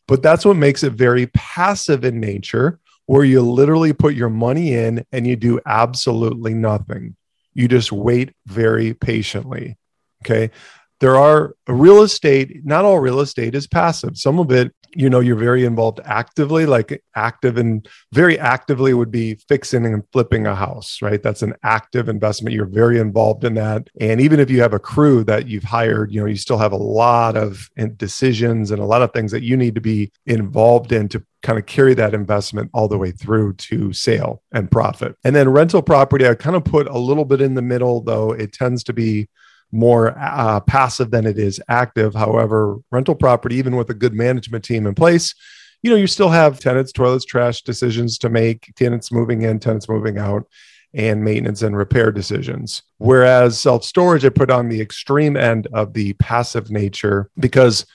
but 0.08 0.22
that's 0.22 0.46
what 0.46 0.56
makes 0.56 0.84
it 0.84 0.94
very 0.94 1.28
passive 1.28 2.06
in 2.06 2.20
nature, 2.20 2.80
where 3.06 3.24
you 3.24 3.42
literally 3.42 3.94
put 3.94 4.14
your 4.14 4.30
money 4.30 4.74
in 4.74 5.06
and 5.12 5.26
you 5.26 5.36
do 5.36 5.60
absolutely 5.66 6.54
nothing. 6.54 7.16
You 7.54 7.68
just 7.68 7.92
wait 7.92 8.34
very 8.46 8.94
patiently. 8.94 9.78
Okay 10.24 10.52
there 11.00 11.16
are 11.16 11.56
real 11.68 12.02
estate 12.02 12.66
not 12.66 12.86
all 12.86 13.00
real 13.00 13.20
estate 13.20 13.56
is 13.56 13.68
passive. 13.68 14.18
Some 14.18 14.40
of 14.40 14.52
it 14.52 14.74
you 14.96 15.08
know 15.10 15.20
you're 15.20 15.36
very 15.36 15.66
involved 15.66 16.00
actively 16.04 16.66
like 16.66 17.04
active 17.16 17.58
and 17.58 17.88
very 18.12 18.40
actively 18.40 18.92
would 18.94 19.12
be 19.12 19.36
fixing 19.48 19.86
and 19.86 20.04
flipping 20.12 20.48
a 20.48 20.56
house 20.56 21.00
right? 21.02 21.22
That's 21.22 21.42
an 21.42 21.54
active 21.64 22.10
investment. 22.10 22.56
You're 22.56 22.66
very 22.66 23.00
involved 23.00 23.44
in 23.44 23.54
that. 23.56 23.90
And 24.00 24.20
even 24.20 24.40
if 24.40 24.50
you 24.50 24.62
have 24.62 24.74
a 24.74 24.80
crew 24.80 25.24
that 25.26 25.48
you've 25.48 25.64
hired 25.64 26.12
you 26.12 26.20
know 26.20 26.28
you 26.28 26.38
still 26.38 26.58
have 26.58 26.72
a 26.72 26.78
lot 26.78 27.38
of 27.38 27.70
decisions 27.98 28.72
and 28.72 28.82
a 28.82 28.86
lot 28.86 29.02
of 29.02 29.14
things 29.14 29.32
that 29.32 29.44
you 29.44 29.56
need 29.56 29.76
to 29.76 29.82
be 29.82 30.12
involved 30.26 30.92
in 30.92 31.08
to 31.10 31.24
kind 31.42 31.58
of 31.58 31.66
carry 31.66 31.94
that 31.94 32.14
investment 32.14 32.70
all 32.74 32.88
the 32.88 32.98
way 32.98 33.12
through 33.12 33.54
to 33.54 33.94
sale 33.94 34.42
and 34.52 34.70
profit. 34.70 35.16
And 35.24 35.36
then 35.36 35.50
rental 35.50 35.82
property 35.82 36.28
i 36.28 36.36
kind 36.36 36.56
of 36.56 36.66
put 36.66 36.88
a 36.88 36.98
little 36.98 37.26
bit 37.26 37.42
in 37.42 37.54
the 37.54 37.62
middle 37.62 38.02
though. 38.02 38.32
It 38.32 38.54
tends 38.54 38.84
to 38.86 38.94
be 38.94 39.30
more 39.72 40.18
uh, 40.20 40.60
passive 40.62 41.12
than 41.12 41.26
it 41.26 41.38
is 41.38 41.62
active. 41.70 42.14
However, 42.16 42.78
rental 42.92 43.16
property, 43.16 43.56
even 43.56 43.76
with 43.76 43.90
a 43.90 43.94
good 43.94 44.14
management 44.14 44.64
team 44.64 44.88
in 44.88 44.96
place, 44.96 45.36
you 45.82 45.90
know, 45.90 45.96
you 45.96 46.08
still 46.08 46.30
have 46.30 46.60
tenants, 46.60 46.92
toilets, 46.92 47.26
trash 47.26 47.62
decisions 47.62 48.18
to 48.20 48.30
make, 48.30 48.74
tenants 48.76 49.12
moving 49.12 49.44
in, 49.44 49.60
tenants 49.60 49.88
moving 49.88 50.18
out. 50.18 50.46
and 50.92 51.24
maintenance 51.24 51.62
and 51.62 51.78
repair 51.78 52.12
decisions. 52.12 52.82
Whereas 52.98 53.60
self 53.60 53.84
storage, 53.84 54.26
I 54.26 54.30
put 54.30 54.50
on 54.50 54.70
the 54.70 54.82
extreme 54.82 55.38
end 55.38 55.68
of 55.72 55.94
the 55.94 56.14
passive 56.14 56.72
nature 56.72 57.30
because 57.38 57.86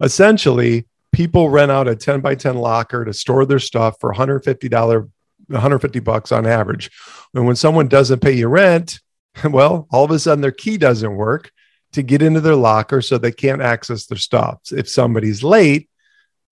essentially 0.00 0.86
people 1.12 1.48
rent 1.48 1.70
out 1.70 1.88
a 1.88 1.96
10 1.96 2.20
by 2.20 2.34
10 2.34 2.56
locker 2.56 3.04
to 3.04 3.12
store 3.12 3.44
their 3.46 3.58
stuff 3.58 3.96
for 4.00 4.12
$150 4.12 5.10
150 5.48 6.00
bucks 6.00 6.32
on 6.32 6.46
average 6.46 6.90
and 7.34 7.46
when 7.46 7.54
someone 7.54 7.86
doesn't 7.86 8.20
pay 8.20 8.32
you 8.32 8.48
rent 8.48 9.00
well 9.50 9.86
all 9.90 10.04
of 10.04 10.10
a 10.10 10.18
sudden 10.18 10.42
their 10.42 10.52
key 10.52 10.76
doesn't 10.76 11.16
work 11.16 11.50
to 11.92 12.02
get 12.02 12.22
into 12.22 12.40
their 12.40 12.56
locker 12.56 13.00
so 13.00 13.18
they 13.18 13.32
can't 13.32 13.62
access 13.62 14.06
their 14.06 14.18
stuff 14.18 14.60
if 14.72 14.88
somebody's 14.88 15.42
late 15.42 15.88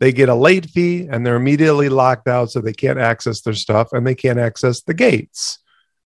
they 0.01 0.13
get 0.13 0.29
a 0.29 0.35
late 0.35 0.67
fee 0.67 1.07
and 1.09 1.25
they're 1.25 1.37
immediately 1.37 1.89
locked 1.89 2.27
out 2.27 2.51
so 2.51 2.61
they 2.61 2.73
can't 2.73 2.99
access 2.99 3.41
their 3.43 3.55
stuff 3.55 3.93
and 3.93 4.07
they 4.07 4.15
can't 4.15 4.39
access 4.39 4.83
the 4.83 4.95
gates 4.95 5.59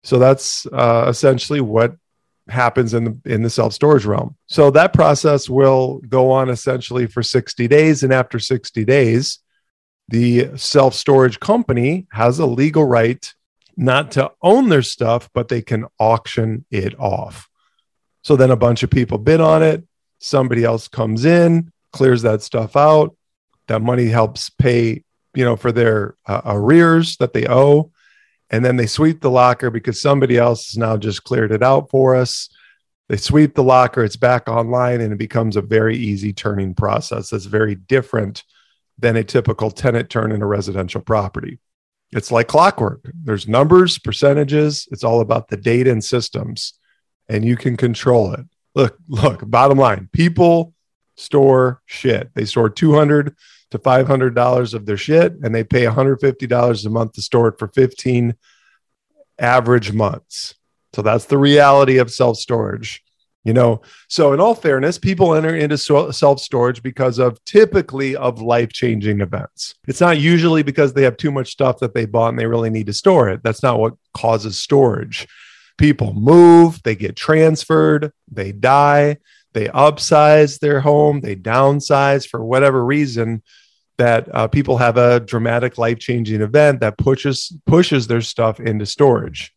so 0.03 0.19
that's 0.19 0.65
uh, 0.67 1.05
essentially 1.07 1.61
what 1.61 1.95
happens 2.49 2.93
in 2.93 3.03
the 3.05 3.33
in 3.33 3.41
the 3.41 3.49
self 3.49 3.73
storage 3.73 4.05
realm. 4.05 4.35
So 4.47 4.69
that 4.71 4.93
process 4.93 5.49
will 5.49 5.99
go 6.09 6.31
on 6.31 6.49
essentially 6.49 7.07
for 7.07 7.23
60 7.23 7.67
days 7.67 8.03
and 8.03 8.13
after 8.13 8.39
60 8.39 8.83
days 8.85 9.39
the 10.09 10.57
self 10.57 10.93
storage 10.93 11.39
company 11.39 12.07
has 12.11 12.39
a 12.39 12.45
legal 12.45 12.83
right 12.83 13.33
not 13.75 14.11
to 14.11 14.31
own 14.41 14.69
their 14.69 14.81
stuff 14.81 15.29
but 15.33 15.47
they 15.47 15.61
can 15.61 15.85
auction 15.99 16.65
it 16.71 16.97
off. 16.99 17.49
So 18.23 18.35
then 18.35 18.51
a 18.51 18.55
bunch 18.55 18.83
of 18.83 18.89
people 18.89 19.17
bid 19.17 19.41
on 19.41 19.63
it, 19.63 19.83
somebody 20.19 20.63
else 20.63 20.87
comes 20.87 21.25
in, 21.25 21.71
clears 21.91 22.21
that 22.21 22.41
stuff 22.41 22.75
out, 22.75 23.15
that 23.67 23.81
money 23.81 24.07
helps 24.07 24.49
pay, 24.49 25.03
you 25.33 25.45
know, 25.45 25.55
for 25.55 25.71
their 25.71 26.15
uh, 26.25 26.41
arrears 26.45 27.17
that 27.17 27.33
they 27.33 27.47
owe 27.47 27.91
and 28.53 28.63
then 28.63 28.75
they 28.75 28.85
sweep 28.85 29.19
the 29.19 29.31
locker 29.31 29.71
because 29.71 29.99
somebody 29.99 30.37
else 30.37 30.67
has 30.67 30.77
now 30.77 30.95
just 30.95 31.23
cleared 31.23 31.51
it 31.51 31.63
out 31.63 31.89
for 31.89 32.15
us. 32.15 32.49
They 33.09 33.17
sweep 33.17 33.55
the 33.55 33.63
locker, 33.63 34.03
it's 34.03 34.15
back 34.15 34.47
online, 34.47 35.01
and 35.01 35.11
it 35.11 35.17
becomes 35.17 35.55
a 35.55 35.61
very 35.61 35.97
easy 35.97 36.33
turning 36.33 36.75
process 36.75 37.31
that's 37.31 37.45
very 37.45 37.73
different 37.73 38.43
than 38.99 39.15
a 39.15 39.23
typical 39.23 39.71
tenant 39.71 40.11
turn 40.11 40.31
in 40.31 40.43
a 40.43 40.45
residential 40.45 41.01
property. 41.01 41.59
It's 42.15 42.31
like 42.31 42.47
clockwork. 42.47 43.09
There's 43.23 43.47
numbers, 43.47 43.97
percentages, 43.97 44.87
it's 44.91 45.03
all 45.03 45.21
about 45.21 45.49
the 45.49 45.57
data 45.57 45.91
and 45.91 46.03
systems, 46.03 46.73
and 47.27 47.43
you 47.43 47.55
can 47.55 47.75
control 47.77 48.33
it. 48.33 48.45
Look, 48.75 48.97
look, 49.07 49.49
bottom 49.49 49.77
line 49.77 50.09
people 50.11 50.73
store 51.15 51.81
shit. 51.85 52.31
They 52.33 52.45
store 52.45 52.69
200 52.69 53.35
to 53.71 53.79
$500 53.79 54.73
of 54.73 54.85
their 54.85 54.97
shit 54.97 55.33
and 55.41 55.53
they 55.53 55.63
pay 55.63 55.83
$150 55.83 56.85
a 56.85 56.89
month 56.89 57.13
to 57.13 57.21
store 57.21 57.49
it 57.49 57.59
for 57.59 57.67
15 57.67 58.35
average 59.39 59.91
months. 59.91 60.55
So 60.93 61.01
that's 61.01 61.25
the 61.25 61.37
reality 61.37 61.97
of 61.97 62.11
self 62.11 62.37
storage. 62.37 63.03
You 63.43 63.51
know, 63.51 63.81
so 64.07 64.31
in 64.31 64.39
all 64.39 64.55
fairness, 64.55 64.97
people 64.97 65.35
enter 65.35 65.53
into 65.53 65.77
self 65.77 66.39
storage 66.39 66.81
because 66.81 67.19
of 67.19 67.43
typically 67.43 68.15
of 68.15 68.41
life 68.41 68.71
changing 68.71 69.19
events. 69.19 69.75
It's 69.85 69.99
not 69.99 70.17
usually 70.17 70.63
because 70.63 70.93
they 70.93 71.03
have 71.03 71.17
too 71.17 71.31
much 71.31 71.51
stuff 71.51 71.79
that 71.79 71.93
they 71.93 72.05
bought 72.05 72.29
and 72.29 72.39
they 72.39 72.45
really 72.45 72.69
need 72.69 72.85
to 72.85 72.93
store 72.93 73.27
it. 73.29 73.43
That's 73.43 73.61
not 73.61 73.79
what 73.79 73.95
causes 74.13 74.57
storage. 74.57 75.27
People 75.77 76.13
move, 76.13 76.81
they 76.83 76.95
get 76.95 77.17
transferred, 77.17 78.13
they 78.31 78.53
die, 78.53 79.17
they 79.51 79.67
upsize 79.67 80.59
their 80.59 80.79
home, 80.79 81.19
they 81.19 81.35
downsize 81.35 82.25
for 82.25 82.43
whatever 82.45 82.85
reason 82.85 83.43
that 83.97 84.33
uh, 84.33 84.47
people 84.47 84.77
have 84.77 84.97
a 84.97 85.19
dramatic 85.19 85.77
life 85.77 85.99
changing 85.99 86.41
event 86.41 86.79
that 86.79 86.97
pushes 86.97 87.51
pushes 87.65 88.07
their 88.07 88.21
stuff 88.21 88.59
into 88.59 88.85
storage, 88.85 89.53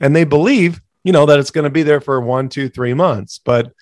and 0.00 0.14
they 0.14 0.24
believe 0.24 0.80
you 1.04 1.12
know 1.12 1.26
that 1.26 1.38
it's 1.38 1.50
going 1.50 1.64
to 1.64 1.70
be 1.70 1.82
there 1.82 2.00
for 2.00 2.20
one, 2.20 2.48
two, 2.48 2.68
three 2.68 2.94
months. 2.94 3.38
But 3.38 3.72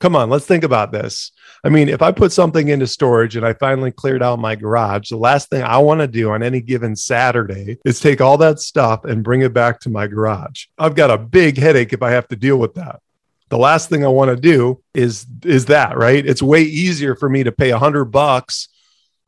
come 0.00 0.16
on, 0.16 0.30
let's 0.30 0.46
think 0.46 0.64
about 0.64 0.92
this. 0.92 1.32
I 1.64 1.68
mean, 1.68 1.88
if 1.88 2.02
I 2.02 2.12
put 2.12 2.32
something 2.32 2.68
into 2.68 2.86
storage 2.86 3.36
and 3.36 3.44
I 3.44 3.52
finally 3.52 3.90
cleared 3.90 4.22
out 4.22 4.38
my 4.38 4.54
garage, 4.54 5.10
the 5.10 5.16
last 5.16 5.50
thing 5.50 5.62
I 5.62 5.78
want 5.78 6.00
to 6.00 6.06
do 6.06 6.30
on 6.30 6.42
any 6.42 6.60
given 6.60 6.94
Saturday 6.94 7.78
is 7.84 7.98
take 7.98 8.20
all 8.20 8.38
that 8.38 8.60
stuff 8.60 9.04
and 9.04 9.24
bring 9.24 9.42
it 9.42 9.52
back 9.52 9.80
to 9.80 9.90
my 9.90 10.06
garage. 10.06 10.66
I've 10.78 10.94
got 10.94 11.10
a 11.10 11.18
big 11.18 11.58
headache 11.58 11.92
if 11.92 12.02
I 12.02 12.10
have 12.10 12.28
to 12.28 12.36
deal 12.36 12.58
with 12.58 12.74
that. 12.74 13.00
The 13.50 13.58
last 13.58 13.88
thing 13.88 14.04
I 14.04 14.08
want 14.08 14.30
to 14.30 14.36
do 14.36 14.82
is 14.94 15.26
is 15.42 15.66
that, 15.66 15.96
right? 15.96 16.24
It's 16.24 16.42
way 16.42 16.62
easier 16.62 17.16
for 17.16 17.28
me 17.28 17.44
to 17.44 17.52
pay 17.52 17.70
a 17.70 17.78
hundred 17.78 18.06
bucks 18.06 18.68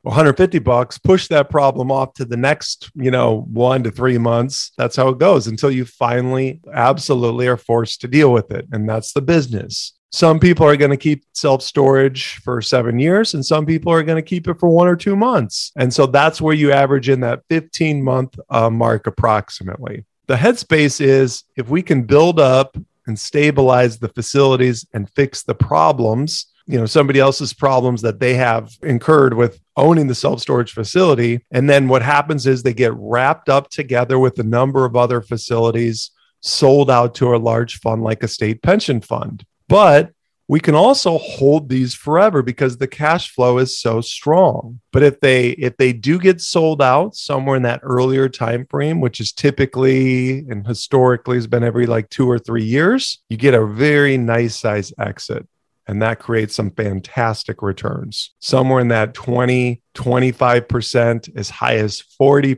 150 0.03 0.59
bucks, 0.61 0.99
push 0.99 1.29
that 1.29 1.51
problem 1.51 1.91
off 1.91 2.15
to 2.15 2.25
the 2.25 2.37
next, 2.37 2.91
you 2.95 3.11
know, 3.11 3.43
one 3.53 3.83
to 3.83 3.91
three 3.91 4.19
months. 4.19 4.73
That's 4.79 4.97
how 4.97 5.09
it 5.09 5.19
goes 5.19 5.47
until 5.47 5.71
you 5.71 5.85
finally 5.85 6.61
absolutely 6.73 7.49
are 7.49 7.57
forced 7.57 8.01
to 8.01 8.09
deal 8.09 8.33
with 8.33 8.51
it. 8.51 8.67
And 8.73 8.89
that's 8.89 9.13
the 9.13 9.21
business. 9.21 9.93
Some 10.13 10.41
people 10.41 10.67
are 10.67 10.77
going 10.77 10.91
to 10.91 10.97
keep 10.97 11.25
self 11.35 11.63
storage 11.63 12.37
for 12.37 12.61
seven 12.61 12.99
years, 12.99 13.35
and 13.35 13.47
some 13.47 13.65
people 13.65 13.93
are 13.93 14.03
going 14.03 14.17
to 14.21 14.29
keep 14.29 14.49
it 14.49 14.59
for 14.59 14.69
one 14.69 14.89
or 14.89 14.97
two 14.97 15.15
months. 15.15 15.71
And 15.77 15.95
so 15.95 16.07
that's 16.07 16.41
where 16.41 16.55
you 16.55 16.73
average 16.73 17.09
in 17.09 17.21
that 17.21 17.43
15 17.49 18.03
month 18.03 18.39
uh, 18.49 18.71
mark 18.71 19.07
approximately. 19.07 20.05
The 20.27 20.35
headspace 20.35 21.01
is 21.01 21.45
if 21.57 21.69
we 21.69 21.83
can 21.83 22.03
build 22.03 22.41
up 22.41 22.77
and 23.07 23.19
stabilize 23.19 23.99
the 23.99 24.09
facilities 24.09 24.87
and 24.93 25.11
fix 25.11 25.43
the 25.43 25.55
problems 25.55 26.47
you 26.71 26.79
know 26.79 26.87
somebody 26.87 27.19
else's 27.19 27.53
problems 27.53 28.01
that 28.03 28.21
they 28.21 28.35
have 28.35 28.71
incurred 28.83 29.35
with 29.35 29.61
owning 29.77 30.07
the 30.07 30.15
self-storage 30.15 30.73
facility. 30.73 31.45
And 31.51 31.69
then 31.69 31.89
what 31.89 32.03
happens 32.03 32.47
is 32.47 32.63
they 32.63 32.75
get 32.75 32.93
wrapped 32.95 33.49
up 33.49 33.71
together 33.71 34.19
with 34.19 34.39
a 34.39 34.45
number 34.45 34.85
of 34.85 34.95
other 34.95 35.21
facilities 35.21 36.11
sold 36.41 36.91
out 36.91 37.15
to 37.17 37.35
a 37.35 37.39
large 37.39 37.81
fund 37.81 38.03
like 38.03 38.23
a 38.23 38.29
state 38.29 38.63
pension 38.63 39.01
fund. 39.01 39.45
But 39.69 40.13
we 40.49 40.59
can 40.59 40.75
also 40.75 41.19
hold 41.19 41.69
these 41.69 41.95
forever 41.95 42.43
because 42.43 42.77
the 42.77 42.89
cash 42.89 43.33
flow 43.33 43.59
is 43.59 43.79
so 43.79 44.01
strong. 44.01 44.81
But 44.93 45.03
if 45.03 45.21
they 45.21 45.51
if 45.51 45.77
they 45.77 45.93
do 45.93 46.19
get 46.19 46.41
sold 46.41 46.83
out 46.83 47.15
somewhere 47.15 47.57
in 47.57 47.63
that 47.63 47.81
earlier 47.83 48.29
time 48.29 48.67
frame 48.67 49.01
which 49.01 49.21
is 49.21 49.33
typically 49.33 50.41
and 50.49 50.67
historically 50.67 51.37
has 51.37 51.47
been 51.47 51.65
every 51.65 51.87
like 51.87 52.11
2 52.11 52.29
or 52.29 52.39
3 52.39 52.65
years 52.65 53.19
you 53.29 53.37
get 53.37 53.55
a 53.55 53.67
very 53.67 54.17
nice 54.17 54.57
size 54.57 54.93
exit 54.99 55.47
and 55.91 56.01
that 56.03 56.21
creates 56.21 56.55
some 56.55 56.71
fantastic 56.71 57.63
returns. 57.63 58.33
Somewhere 58.39 58.81
in 58.81 58.89
that 58.89 59.15
20 59.15 59.83
25% 59.97 61.37
as 61.37 61.51
high 61.51 61.77
as 61.77 62.01
40% 62.01 62.55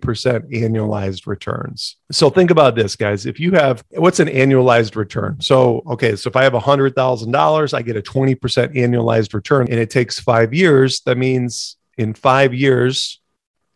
annualized 0.53 1.27
returns. 1.27 1.97
So 2.11 2.29
think 2.29 2.51
about 2.51 2.75
this 2.75 2.95
guys. 2.95 3.25
If 3.25 3.41
you 3.41 3.53
have 3.53 3.83
what's 3.93 4.21
an 4.21 4.29
annualized 4.29 4.97
return? 4.97 5.41
So 5.41 5.83
okay 5.87 6.15
so 6.17 6.29
if 6.29 6.37
i 6.37 6.45
have 6.45 6.53
$100000 6.53 7.75
i 7.75 7.83
get 7.83 7.97
a 7.97 8.03
20% 8.03 8.37
annualized 8.77 9.35
return 9.35 9.67
and 9.71 9.81
it 9.81 9.91
takes 9.91 10.21
five 10.21 10.53
years 10.53 11.01
that 11.01 11.17
means 11.17 11.77
in 11.97 12.15
five 12.15 12.53
years 12.55 13.21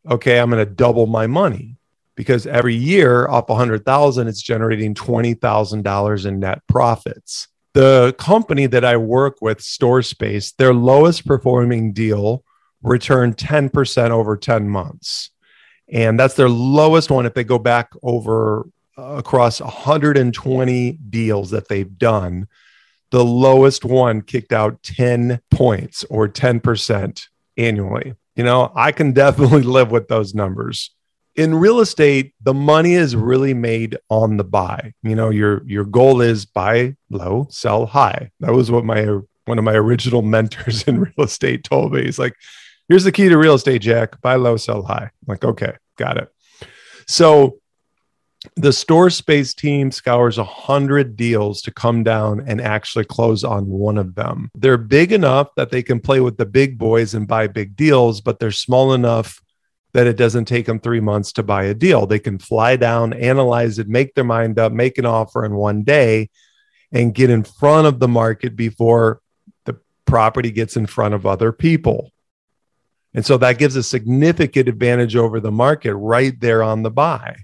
okay 0.08 0.38
i'm 0.38 0.50
going 0.50 0.64
to 0.64 0.70
double 0.70 1.06
my 1.06 1.26
money 1.26 1.76
because 2.14 2.46
every 2.46 2.74
year 2.74 3.28
off 3.28 3.46
100000 3.48 4.28
it's 4.28 4.42
generating 4.42 4.94
$20000 4.94 6.26
in 6.26 6.40
net 6.40 6.62
profits 6.66 7.48
the 7.76 8.14
company 8.16 8.64
that 8.64 8.86
I 8.86 8.96
work 8.96 9.42
with, 9.42 9.60
Store 9.60 10.00
Space, 10.00 10.52
their 10.52 10.72
lowest 10.72 11.26
performing 11.26 11.92
deal 11.92 12.42
returned 12.82 13.36
10% 13.36 14.10
over 14.10 14.34
10 14.34 14.66
months. 14.66 15.30
And 15.92 16.18
that's 16.18 16.32
their 16.32 16.48
lowest 16.48 17.10
one 17.10 17.26
if 17.26 17.34
they 17.34 17.44
go 17.44 17.58
back 17.58 17.90
over 18.02 18.66
uh, 18.96 19.16
across 19.18 19.60
120 19.60 20.92
deals 21.10 21.50
that 21.50 21.68
they've 21.68 21.98
done. 21.98 22.48
The 23.10 23.22
lowest 23.22 23.84
one 23.84 24.22
kicked 24.22 24.54
out 24.54 24.82
10 24.82 25.42
points 25.50 26.02
or 26.04 26.28
10% 26.28 27.28
annually. 27.58 28.14
You 28.36 28.44
know, 28.44 28.72
I 28.74 28.90
can 28.90 29.12
definitely 29.12 29.62
live 29.64 29.90
with 29.90 30.08
those 30.08 30.34
numbers 30.34 30.95
in 31.36 31.54
real 31.54 31.80
estate, 31.80 32.34
the 32.42 32.54
money 32.54 32.94
is 32.94 33.14
really 33.14 33.54
made 33.54 33.98
on 34.08 34.36
the 34.36 34.44
buy. 34.44 34.92
You 35.02 35.14
know, 35.14 35.30
your 35.30 35.62
your 35.66 35.84
goal 35.84 36.20
is 36.20 36.46
buy 36.46 36.96
low, 37.10 37.46
sell 37.50 37.86
high. 37.86 38.30
That 38.40 38.52
was 38.52 38.70
what 38.70 38.84
my 38.84 39.18
one 39.44 39.58
of 39.58 39.64
my 39.64 39.74
original 39.74 40.22
mentors 40.36 40.82
in 40.84 41.00
real 41.00 41.24
estate 41.26 41.64
told 41.64 41.92
me. 41.92 42.04
He's 42.04 42.18
like, 42.18 42.34
here's 42.88 43.04
the 43.04 43.12
key 43.12 43.28
to 43.28 43.38
real 43.38 43.54
estate, 43.54 43.82
Jack. 43.82 44.20
Buy 44.20 44.36
low, 44.36 44.56
sell 44.56 44.82
high. 44.82 45.10
I'm 45.10 45.26
like, 45.26 45.44
okay, 45.44 45.74
got 45.96 46.16
it. 46.16 46.32
So 47.06 47.58
the 48.54 48.72
store 48.72 49.10
space 49.10 49.54
team 49.54 49.90
scours 49.90 50.38
a 50.38 50.44
hundred 50.44 51.16
deals 51.16 51.62
to 51.62 51.72
come 51.72 52.02
down 52.02 52.44
and 52.46 52.60
actually 52.60 53.04
close 53.04 53.44
on 53.44 53.66
one 53.66 53.98
of 53.98 54.14
them. 54.14 54.50
They're 54.54 54.78
big 54.78 55.12
enough 55.12 55.48
that 55.56 55.70
they 55.70 55.82
can 55.82 56.00
play 56.00 56.20
with 56.20 56.36
the 56.36 56.46
big 56.46 56.78
boys 56.78 57.14
and 57.14 57.26
buy 57.26 57.48
big 57.48 57.76
deals, 57.76 58.20
but 58.20 58.38
they're 58.38 58.50
small 58.50 58.94
enough 58.94 59.40
that 59.96 60.06
it 60.06 60.18
doesn't 60.18 60.44
take 60.44 60.66
them 60.66 60.78
three 60.78 61.00
months 61.00 61.32
to 61.32 61.42
buy 61.42 61.64
a 61.64 61.72
deal. 61.72 62.06
They 62.06 62.18
can 62.18 62.38
fly 62.38 62.76
down, 62.76 63.14
analyze 63.14 63.78
it, 63.78 63.88
make 63.88 64.14
their 64.14 64.24
mind 64.24 64.58
up, 64.58 64.70
make 64.70 64.98
an 64.98 65.06
offer 65.06 65.42
in 65.42 65.54
one 65.54 65.84
day, 65.84 66.28
and 66.92 67.14
get 67.14 67.30
in 67.30 67.42
front 67.42 67.86
of 67.86 67.98
the 67.98 68.06
market 68.06 68.56
before 68.56 69.22
the 69.64 69.78
property 70.04 70.50
gets 70.50 70.76
in 70.76 70.84
front 70.84 71.14
of 71.14 71.24
other 71.24 71.50
people. 71.50 72.12
And 73.14 73.24
so 73.24 73.38
that 73.38 73.56
gives 73.56 73.74
a 73.74 73.82
significant 73.82 74.68
advantage 74.68 75.16
over 75.16 75.40
the 75.40 75.50
market 75.50 75.94
right 75.94 76.38
there 76.38 76.62
on 76.62 76.82
the 76.82 76.90
buy. 76.90 77.34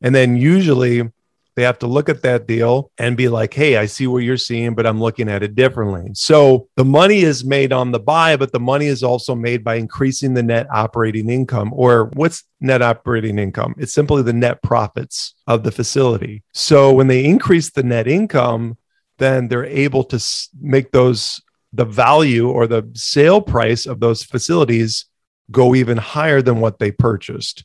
And 0.00 0.14
then 0.14 0.36
usually 0.36 1.12
They 1.56 1.62
have 1.62 1.78
to 1.80 1.86
look 1.86 2.08
at 2.08 2.22
that 2.22 2.46
deal 2.46 2.90
and 2.98 3.16
be 3.16 3.28
like, 3.28 3.54
hey, 3.54 3.76
I 3.76 3.86
see 3.86 4.06
what 4.06 4.24
you're 4.24 4.36
seeing, 4.36 4.74
but 4.74 4.86
I'm 4.86 5.00
looking 5.00 5.28
at 5.28 5.42
it 5.42 5.54
differently. 5.54 6.10
So 6.14 6.68
the 6.76 6.84
money 6.84 7.20
is 7.20 7.44
made 7.44 7.72
on 7.72 7.92
the 7.92 8.00
buy, 8.00 8.36
but 8.36 8.52
the 8.52 8.60
money 8.60 8.86
is 8.86 9.02
also 9.02 9.34
made 9.34 9.62
by 9.62 9.76
increasing 9.76 10.34
the 10.34 10.42
net 10.42 10.66
operating 10.72 11.30
income. 11.30 11.72
Or 11.74 12.10
what's 12.14 12.42
net 12.60 12.82
operating 12.82 13.38
income? 13.38 13.74
It's 13.78 13.94
simply 13.94 14.22
the 14.22 14.32
net 14.32 14.62
profits 14.62 15.34
of 15.46 15.62
the 15.62 15.70
facility. 15.70 16.42
So 16.52 16.92
when 16.92 17.06
they 17.06 17.24
increase 17.24 17.70
the 17.70 17.84
net 17.84 18.08
income, 18.08 18.76
then 19.18 19.48
they're 19.48 19.64
able 19.64 20.04
to 20.04 20.20
make 20.60 20.90
those 20.90 21.40
the 21.72 21.84
value 21.84 22.48
or 22.48 22.66
the 22.66 22.88
sale 22.94 23.40
price 23.40 23.84
of 23.84 23.98
those 23.98 24.22
facilities 24.22 25.06
go 25.50 25.74
even 25.74 25.96
higher 25.96 26.40
than 26.40 26.60
what 26.60 26.78
they 26.78 26.90
purchased. 26.90 27.64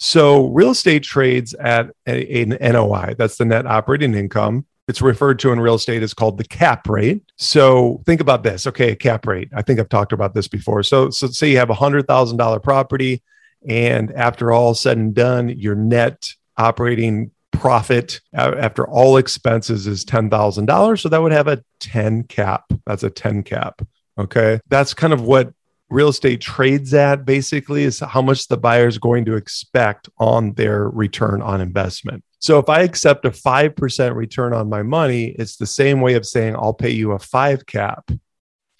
So 0.00 0.46
real 0.46 0.70
estate 0.70 1.02
trades 1.02 1.54
at 1.54 1.90
an 2.06 2.56
NOI, 2.60 3.14
that's 3.18 3.36
the 3.36 3.44
net 3.44 3.66
operating 3.66 4.14
income. 4.14 4.66
It's 4.88 5.02
referred 5.02 5.38
to 5.40 5.52
in 5.52 5.60
real 5.60 5.74
estate 5.76 6.02
as 6.02 6.14
called 6.14 6.38
the 6.38 6.44
cap 6.44 6.88
rate. 6.88 7.22
So 7.36 8.02
think 8.06 8.20
about 8.20 8.42
this. 8.42 8.66
Okay, 8.66 8.92
a 8.92 8.96
cap 8.96 9.26
rate. 9.26 9.50
I 9.54 9.62
think 9.62 9.78
I've 9.78 9.90
talked 9.90 10.12
about 10.12 10.34
this 10.34 10.48
before. 10.48 10.82
So, 10.82 11.10
so 11.10 11.28
say 11.28 11.50
you 11.50 11.58
have 11.58 11.70
a 11.70 11.74
hundred 11.74 12.08
thousand 12.08 12.38
dollar 12.38 12.58
property, 12.58 13.22
and 13.68 14.10
after 14.12 14.50
all 14.50 14.74
said 14.74 14.96
and 14.96 15.14
done, 15.14 15.50
your 15.50 15.76
net 15.76 16.30
operating 16.56 17.30
profit 17.52 18.20
after 18.32 18.88
all 18.88 19.16
expenses 19.16 19.86
is 19.86 20.04
$10,000. 20.04 20.98
So 20.98 21.08
that 21.08 21.20
would 21.20 21.32
have 21.32 21.46
a 21.46 21.62
10 21.80 22.24
cap. 22.24 22.64
That's 22.86 23.02
a 23.02 23.10
10 23.10 23.42
cap. 23.42 23.82
Okay. 24.18 24.60
That's 24.68 24.94
kind 24.94 25.12
of 25.12 25.22
what 25.22 25.52
real 25.90 26.08
estate 26.08 26.40
trades 26.40 26.94
at 26.94 27.24
basically 27.24 27.84
is 27.84 27.98
how 28.00 28.22
much 28.22 28.48
the 28.48 28.56
buyer 28.56 28.86
is 28.86 28.98
going 28.98 29.24
to 29.24 29.34
expect 29.34 30.08
on 30.18 30.52
their 30.54 30.88
return 30.88 31.42
on 31.42 31.60
investment. 31.60 32.24
So 32.38 32.58
if 32.58 32.68
I 32.68 32.80
accept 32.80 33.26
a 33.26 33.30
5% 33.30 34.14
return 34.14 34.54
on 34.54 34.70
my 34.70 34.82
money, 34.82 35.34
it's 35.38 35.56
the 35.56 35.66
same 35.66 36.00
way 36.00 36.14
of 36.14 36.24
saying 36.24 36.56
I'll 36.56 36.72
pay 36.72 36.90
you 36.90 37.12
a 37.12 37.18
5 37.18 37.66
cap. 37.66 38.10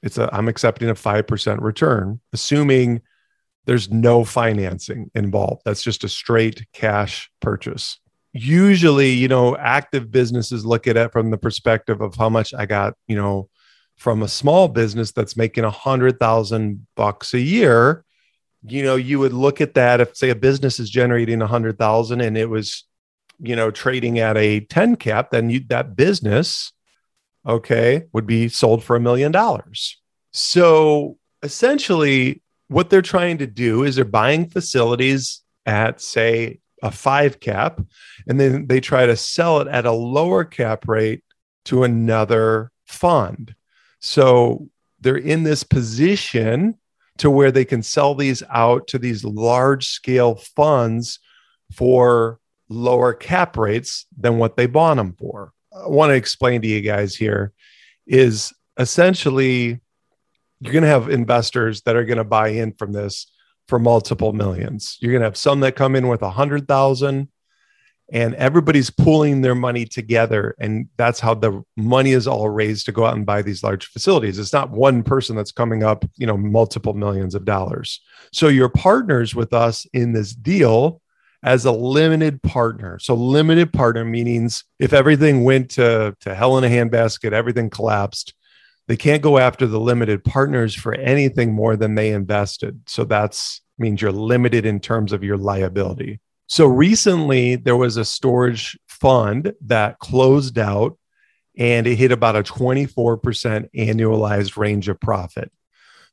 It's 0.03 0.17
a 0.17 0.35
I'm 0.35 0.49
accepting 0.49 0.89
a 0.89 0.95
5% 0.95 1.61
return 1.61 2.21
assuming 2.33 3.03
there's 3.67 3.91
no 3.91 4.25
financing 4.25 5.11
involved. 5.15 5.63
That's 5.65 5.83
just 5.83 6.05
a 6.05 6.09
straight 6.09 6.67
cash 6.73 7.31
purchase. 7.41 8.01
Usually, 8.33 9.11
you 9.11 9.29
know, 9.29 9.57
active 9.57 10.11
businesses 10.11 10.65
look 10.65 10.87
at 10.87 10.97
it 10.97 11.13
from 11.13 11.31
the 11.31 11.37
perspective 11.37 12.01
of 12.01 12.15
how 12.15 12.31
much 12.31 12.55
I 12.55 12.65
got, 12.65 12.95
you 13.07 13.17
know, 13.17 13.49
from 14.01 14.23
a 14.23 14.29
small 14.29 14.67
business 14.67 15.13
that's 15.13 15.37
making 15.37 15.63
a 15.63 15.71
hundred 15.71 16.19
thousand 16.19 16.87
bucks 16.97 17.35
a 17.35 17.39
year, 17.39 18.03
you 18.67 18.83
know, 18.83 18.97
you 18.97 19.19
would 19.19 19.35
look 19.35 19.61
at 19.61 19.75
that 19.75 20.01
if 20.01 20.17
say 20.17 20.31
a 20.31 20.35
business 20.35 20.81
is 20.81 20.89
generating 20.89 21.43
a 21.43 21.47
hundred 21.47 21.77
thousand 21.77 22.23
and 22.23 22.39
it 22.39 22.49
was, 22.49 22.85
you 23.41 23.55
know, 23.55 23.71
trading 23.71 24.19
at 24.19 24.39
a 24.39 24.61
10 24.61 24.97
cap, 24.97 25.31
then 25.31 25.51
you 25.51 25.61
that 25.69 25.97
business, 25.97 26.73
okay, 27.47 28.05
would 28.15 28.27
be 28.27 28.49
sold 28.49 28.83
for 28.83 28.97
a 28.97 29.01
million 29.01 29.33
dollars. 29.33 29.99
So 30.33 31.19
essentially, 31.43 32.43
what 32.69 32.89
they're 32.89 33.03
trying 33.03 33.37
to 33.37 33.47
do 33.47 33.85
is 33.85 33.97
they're 33.97 34.07
buying 34.07 34.49
facilities 34.49 35.43
at 35.67 36.01
say 36.01 36.61
a 36.83 36.91
five 36.91 37.39
cap, 37.39 37.83
and 38.27 38.41
then 38.41 38.67
they 38.67 38.81
try 38.81 39.05
to 39.05 39.15
sell 39.15 39.61
it 39.61 39.69
at 39.69 39.85
a 39.85 39.93
lower 39.93 40.47
cap 40.47 40.89
rate 40.89 41.23
to 41.67 41.85
another 41.85 42.73
fund. 42.87 43.55
So 44.01 44.69
they're 45.01 45.17
in 45.17 45.43
this 45.43 45.63
position 45.63 46.77
to 47.19 47.31
where 47.31 47.53
they 47.53 47.65
can 47.65 47.83
sell 47.83 48.15
these 48.15 48.43
out 48.51 48.89
to 48.89 48.99
these 48.99 49.25
large 49.25 49.87
scale 49.87 50.37
funds 50.37 51.19
for 51.73 52.41
lower 52.69 53.13
cap 53.13 53.57
rates 53.57 54.07
than 54.17 54.39
what 54.39 54.57
they 54.57 54.67
bought 54.67 54.95
them 54.95 55.15
for. 55.19 55.53
I 55.73 55.89
want 55.89 56.11
to 56.11 56.15
explain 56.15 56.63
to 56.63 56.69
you 56.69 56.81
guys 56.81 57.15
here 57.15 57.53
is 58.07 58.53
essentially 58.79 59.81
you're 60.61 60.73
going 60.73 60.83
to 60.83 60.89
have 60.89 61.11
investors 61.11 61.83
that 61.83 61.97
are 61.97 62.05
going 62.05 62.19
to 62.19 62.25
buy 62.25 62.49
in 62.49 62.73
from 62.73 62.93
this 62.93 63.31
for 63.69 63.79
multiple 63.79 64.33
millions. 64.33 64.99
You're 65.01 65.13
going 65.13 65.21
to 65.21 65.27
have 65.27 65.37
some 65.37 65.61
that 65.61 65.77
come 65.77 65.95
in 65.95 66.09
with 66.09 66.23
a 66.23 66.31
hundred 66.31 66.67
thousand, 66.67 67.29
and 68.13 68.35
everybody's 68.35 68.91
pooling 68.91 69.41
their 69.41 69.55
money 69.55 69.85
together 69.85 70.55
and 70.59 70.89
that's 70.97 71.21
how 71.21 71.35
the 71.35 71.63
money 71.77 72.13
is 72.13 72.27
all 72.27 72.49
raised 72.49 72.87
to 72.87 72.93
go 72.93 73.05
out 73.05 73.17
and 73.17 73.27
buy 73.27 73.43
these 73.43 73.63
large 73.63 73.87
facilities. 73.87 74.39
It's 74.39 74.53
not 74.53 74.71
one 74.71 75.03
person 75.03 75.37
that's 75.37 75.53
coming 75.53 75.83
up 75.83 76.05
you 76.17 76.27
know 76.27 76.37
multiple 76.37 76.95
millions 76.95 77.35
of 77.35 77.45
dollars. 77.45 78.01
So 78.33 78.49
you're 78.49 78.69
partners 78.69 79.35
with 79.35 79.53
us 79.53 79.87
in 79.93 80.13
this 80.13 80.35
deal 80.35 81.01
as 81.43 81.65
a 81.65 81.73
limited 81.73 82.43
partner. 82.43 82.99
So 82.99 83.15
limited 83.15 83.73
partner 83.73 84.05
means 84.05 84.65
if 84.79 84.93
everything 84.93 85.45
went 85.45 85.71
to, 85.71 86.15
to 86.21 86.35
hell 86.35 86.59
in 86.59 86.65
a 86.65 86.69
handbasket 86.69 87.33
everything 87.33 87.71
collapsed 87.71 88.35
they 88.91 88.97
can't 88.97 89.23
go 89.23 89.39
after 89.39 89.69
the 89.69 89.79
limited 89.79 90.25
partners 90.25 90.75
for 90.75 90.95
anything 90.95 91.53
more 91.53 91.77
than 91.77 91.95
they 91.95 92.11
invested. 92.11 92.81
So 92.87 93.05
that's 93.05 93.61
means 93.79 94.03
you're 94.03 94.11
limited 94.11 94.67
in 94.67 94.81
terms 94.81 95.13
of 95.13 95.23
your 95.23 95.37
liability 95.37 96.19
so 96.51 96.67
recently, 96.67 97.55
there 97.55 97.77
was 97.77 97.97
a 97.97 98.05
storage 98.05 98.77
fund 98.89 99.55
that 99.61 100.01
closed 100.01 100.59
out 100.59 100.99
and 101.57 101.87
it 101.87 101.95
hit 101.95 102.11
about 102.11 102.35
a 102.35 102.43
24% 102.43 103.69
annualized 103.73 104.57
range 104.57 104.89
of 104.89 104.99
profit. 104.99 105.53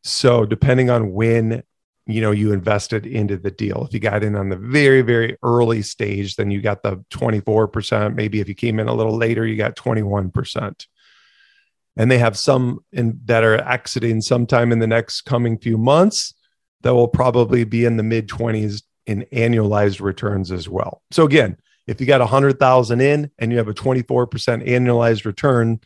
So 0.03 0.45
depending 0.45 0.91
on 0.91 1.11
when 1.11 1.63
you 2.05 2.21
know 2.21 2.29
you 2.29 2.53
invested 2.53 3.07
into 3.07 3.35
the 3.35 3.49
deal 3.49 3.83
if 3.83 3.93
you 3.93 3.99
got 3.99 4.23
in 4.23 4.35
on 4.35 4.47
the 4.47 4.55
very 4.55 5.01
very 5.01 5.37
early 5.43 5.81
stage 5.81 6.37
then 6.37 6.49
you 6.49 6.61
got 6.61 6.81
the 6.81 7.03
24% 7.11 8.15
maybe 8.15 8.39
if 8.39 8.47
you 8.47 8.55
came 8.55 8.79
in 8.79 8.87
a 8.87 8.93
little 8.93 9.17
later 9.17 9.45
you 9.45 9.57
got 9.57 9.75
21% 9.75 10.85
and 11.97 12.09
they 12.09 12.17
have 12.17 12.37
some 12.37 12.79
in, 12.93 13.19
that 13.25 13.43
are 13.43 13.55
exiting 13.67 14.21
sometime 14.21 14.71
in 14.71 14.79
the 14.79 14.87
next 14.87 15.23
coming 15.23 15.57
few 15.57 15.77
months 15.77 16.33
that 16.83 16.95
will 16.95 17.09
probably 17.09 17.65
be 17.65 17.83
in 17.83 17.97
the 17.97 18.03
mid 18.03 18.29
20s 18.29 18.83
in 19.07 19.25
annualized 19.33 20.01
returns 20.01 20.51
as 20.51 20.69
well. 20.69 21.01
So 21.11 21.25
again, 21.25 21.57
if 21.87 21.99
you 21.99 22.05
got 22.05 22.21
a 22.21 22.27
hundred 22.27 22.59
thousand 22.59 23.01
in 23.01 23.31
and 23.39 23.51
you 23.51 23.57
have 23.57 23.69
a 23.69 23.73
24% 23.73 24.27
annualized 24.67 25.25
return, 25.25 25.79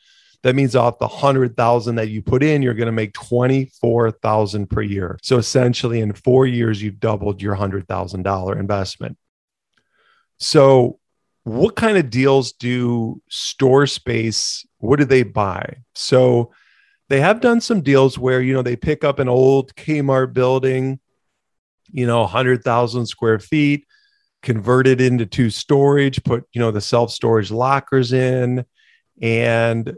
that 0.44 0.56
means 0.56 0.76
off 0.76 0.98
the 0.98 1.08
hundred 1.08 1.56
thousand 1.56 1.96
that 1.96 2.10
you 2.10 2.24
put 2.24 2.42
in, 2.42 2.64
you're 2.64 2.74
going 2.74 2.88
to 2.88 2.92
make 2.92 3.14
24,000 3.14 4.68
per 4.68 4.82
year. 4.82 5.20
So 5.22 5.38
essentially 5.38 6.02
in 6.02 6.14
four 6.14 6.48
years, 6.48 6.82
you've 6.82 7.00
doubled 7.00 7.42
your 7.42 7.54
hundred 7.54 7.88
thousand 7.88 8.24
dollar 8.24 8.58
investment. 8.58 9.18
So 10.40 10.98
what 11.44 11.76
kind 11.76 11.98
of 11.98 12.10
deals 12.10 12.54
do 12.54 13.22
store 13.30 13.86
space, 13.86 14.66
what 14.80 14.98
do 14.98 15.06
they 15.06 15.22
buy? 15.22 15.78
So 15.94 16.52
they 17.10 17.20
have 17.20 17.42
done 17.42 17.62
some 17.62 17.82
deals 17.82 18.18
where, 18.18 18.42
you 18.42 18.54
know, 18.54 18.62
they 18.64 18.76
pick 18.76 19.04
up 19.04 19.20
an 19.20 19.30
old 19.30 19.76
Kmart 19.76 20.34
building 20.34 21.00
you 21.94 22.06
know, 22.08 22.22
100,000 22.22 23.06
square 23.06 23.40
feet, 23.40 23.86
convert 24.42 24.88
it 24.88 25.02
into 25.02 25.26
two 25.26 25.50
storage, 25.50 26.24
put, 26.24 26.46
you 26.54 26.60
know, 26.60 26.72
the 26.72 26.82
self 26.82 27.12
storage 27.12 27.52
lockers 27.52 28.14
in. 28.14 28.66
And, 29.22 29.96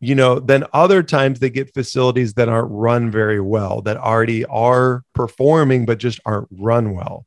you 0.00 0.14
know, 0.14 0.38
then 0.38 0.64
other 0.72 1.02
times 1.02 1.38
they 1.38 1.50
get 1.50 1.74
facilities 1.74 2.34
that 2.34 2.48
aren't 2.48 2.70
run 2.70 3.10
very 3.10 3.40
well, 3.40 3.82
that 3.82 3.96
already 3.96 4.44
are 4.46 5.02
performing, 5.14 5.86
but 5.86 5.98
just 5.98 6.20
aren't 6.24 6.48
run 6.50 6.94
well. 6.94 7.26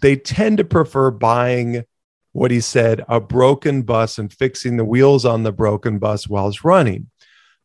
They 0.00 0.16
tend 0.16 0.58
to 0.58 0.64
prefer 0.64 1.10
buying 1.10 1.84
what 2.32 2.50
he 2.50 2.60
said 2.60 3.04
a 3.08 3.20
broken 3.20 3.82
bus 3.82 4.18
and 4.18 4.32
fixing 4.32 4.76
the 4.76 4.84
wheels 4.84 5.24
on 5.24 5.42
the 5.42 5.52
broken 5.52 5.98
bus 5.98 6.28
while 6.28 6.48
it's 6.48 6.64
running. 6.64 7.10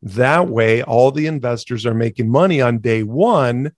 That 0.01 0.49
way, 0.49 0.83
all 0.83 1.11
the 1.11 1.27
investors 1.27 1.85
are 1.85 1.93
making 1.93 2.29
money 2.29 2.61
on 2.61 2.79
day 2.79 3.03
one 3.03 3.71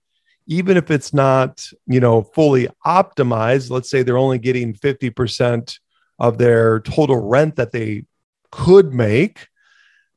even 0.46 0.76
if 0.76 0.90
it's 0.90 1.12
not, 1.12 1.68
you 1.86 2.00
know, 2.00 2.22
fully 2.22 2.68
optimized, 2.84 3.70
let's 3.70 3.90
say 3.90 4.02
they're 4.02 4.18
only 4.18 4.38
getting 4.38 4.74
50% 4.74 5.78
of 6.18 6.38
their 6.38 6.80
total 6.80 7.28
rent 7.28 7.56
that 7.56 7.72
they 7.72 8.04
could 8.50 8.94
make, 8.94 9.48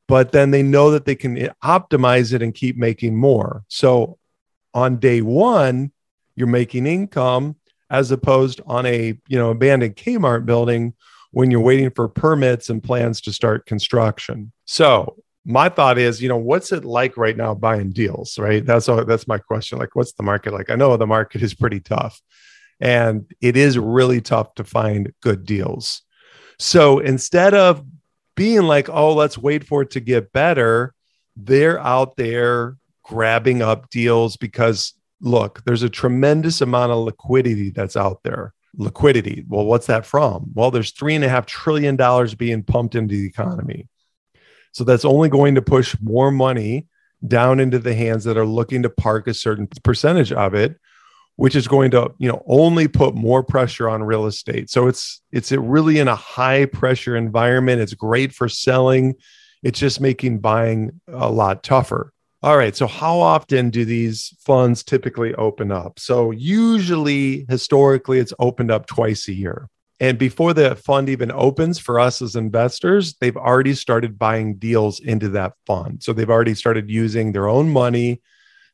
but 0.07 0.31
then 0.31 0.51
they 0.51 0.63
know 0.63 0.91
that 0.91 1.05
they 1.05 1.15
can 1.15 1.49
optimize 1.63 2.33
it 2.33 2.41
and 2.41 2.53
keep 2.53 2.77
making 2.77 3.15
more. 3.15 3.63
So 3.67 4.17
on 4.73 4.97
day 4.97 5.21
one, 5.21 5.91
you're 6.35 6.47
making 6.47 6.85
income 6.85 7.55
as 7.89 8.11
opposed 8.11 8.61
on 8.65 8.85
a, 8.85 9.19
you 9.27 9.37
know, 9.37 9.49
abandoned 9.49 9.95
Kmart 9.95 10.45
building 10.45 10.93
when 11.31 11.51
you're 11.51 11.59
waiting 11.59 11.89
for 11.89 12.07
permits 12.07 12.69
and 12.69 12.83
plans 12.83 13.21
to 13.21 13.33
start 13.33 13.65
construction. 13.65 14.51
So 14.65 15.17
my 15.49 15.67
thought 15.67 15.97
is, 15.97 16.21
you 16.21 16.29
know, 16.29 16.37
what's 16.37 16.71
it 16.71 16.85
like 16.85 17.17
right 17.17 17.35
now 17.35 17.55
buying 17.55 17.91
deals, 17.91 18.37
right? 18.37 18.63
That's 18.65 18.87
all, 18.87 19.03
that's 19.03 19.27
my 19.27 19.39
question. 19.39 19.79
Like, 19.79 19.95
what's 19.95 20.13
the 20.13 20.23
market 20.23 20.53
like? 20.53 20.69
I 20.69 20.75
know 20.75 20.95
the 20.95 21.07
market 21.07 21.41
is 21.41 21.55
pretty 21.55 21.79
tough 21.79 22.21
and 22.79 23.25
it 23.41 23.57
is 23.57 23.77
really 23.77 24.21
tough 24.21 24.53
to 24.55 24.63
find 24.63 25.11
good 25.21 25.45
deals. 25.45 26.03
So 26.59 26.99
instead 26.99 27.53
of 27.55 27.83
being 28.35 28.63
like, 28.63 28.89
oh, 28.89 29.13
let's 29.13 29.37
wait 29.37 29.63
for 29.65 29.81
it 29.81 29.91
to 29.91 29.99
get 29.99 30.31
better, 30.31 30.93
they're 31.35 31.79
out 31.79 32.15
there 32.15 32.77
grabbing 33.03 33.61
up 33.63 33.89
deals 33.89 34.37
because 34.37 34.93
look, 35.19 35.63
there's 35.65 35.83
a 35.83 35.89
tremendous 35.89 36.61
amount 36.61 36.91
of 36.91 36.99
liquidity 36.99 37.71
that's 37.71 37.97
out 37.97 38.21
there. 38.23 38.53
liquidity. 38.77 39.45
Well, 39.47 39.65
what's 39.65 39.87
that 39.87 40.05
from? 40.05 40.51
Well, 40.53 40.71
there's 40.71 40.91
three 40.91 41.15
and 41.15 41.23
a 41.23 41.29
half 41.29 41.45
trillion 41.45 41.95
dollars 41.95 42.35
being 42.35 42.63
pumped 42.63 42.95
into 42.95 43.15
the 43.15 43.25
economy. 43.27 43.87
So 44.71 44.83
that's 44.83 45.05
only 45.05 45.29
going 45.29 45.55
to 45.55 45.61
push 45.61 45.95
more 46.01 46.31
money 46.31 46.87
down 47.27 47.59
into 47.59 47.79
the 47.79 47.93
hands 47.93 48.23
that 48.23 48.37
are 48.37 48.45
looking 48.45 48.83
to 48.83 48.89
park 48.89 49.27
a 49.27 49.33
certain 49.33 49.67
percentage 49.83 50.31
of 50.31 50.53
it 50.53 50.79
which 51.39 51.55
is 51.55 51.69
going 51.69 51.89
to 51.89 52.13
you 52.17 52.27
know 52.27 52.43
only 52.47 52.85
put 52.85 53.15
more 53.15 53.41
pressure 53.41 53.87
on 53.87 54.03
real 54.03 54.25
estate. 54.25 54.69
So 54.69 54.87
it's 54.87 55.21
it's 55.31 55.53
really 55.53 55.97
in 55.99 56.09
a 56.09 56.15
high 56.15 56.65
pressure 56.65 57.15
environment. 57.15 57.79
It's 57.79 57.93
great 57.93 58.33
for 58.33 58.49
selling. 58.49 59.15
It's 59.63 59.79
just 59.79 60.01
making 60.01 60.39
buying 60.39 60.99
a 61.07 61.31
lot 61.31 61.63
tougher. 61.63 62.11
All 62.43 62.57
right. 62.57 62.75
So 62.75 62.87
how 62.87 63.19
often 63.19 63.69
do 63.69 63.85
these 63.85 64.33
funds 64.41 64.83
typically 64.83 65.33
open 65.35 65.71
up? 65.71 65.97
So 65.97 66.31
usually 66.31 67.45
historically 67.47 68.19
it's 68.19 68.33
opened 68.39 68.69
up 68.69 68.85
twice 68.85 69.29
a 69.29 69.33
year 69.33 69.69
and 69.99 70.17
before 70.17 70.53
the 70.53 70.75
fund 70.75 71.09
even 71.09 71.31
opens 71.31 71.77
for 71.77 71.99
us 71.99 72.21
as 72.21 72.35
investors, 72.35 73.15
they've 73.19 73.35
already 73.35 73.73
started 73.73 74.17
buying 74.17 74.55
deals 74.55 75.01
into 75.01 75.29
that 75.29 75.53
fund. 75.67 76.01
So 76.01 76.13
they've 76.13 76.29
already 76.29 76.55
started 76.55 76.89
using 76.89 77.31
their 77.31 77.49
own 77.49 77.69
money 77.69 78.21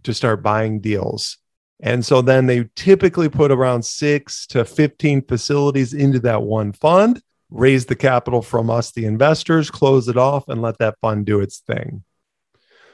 to 0.04 0.14
start 0.14 0.44
buying 0.44 0.82
deals. 0.82 1.38
And 1.82 2.06
so 2.06 2.22
then 2.22 2.46
they 2.46 2.70
typically 2.76 3.28
put 3.28 3.52
around 3.52 3.84
six 3.84 4.46
to 4.48 4.64
15 4.64 5.24
facilities 5.24 5.94
into 5.94 6.20
that 6.20 6.44
one 6.44 6.74
fund, 6.74 7.22
raise 7.50 7.88
the 7.88 7.96
capital 7.96 8.44
from 8.44 8.70
us, 8.70 8.92
the 8.92 9.06
investors, 9.06 9.72
close 9.72 10.08
it 10.08 10.18
off, 10.18 10.48
and 10.48 10.62
let 10.62 10.78
that 10.78 11.00
fund 11.02 11.26
do 11.26 11.42
its 11.42 11.58
thing. 11.60 12.04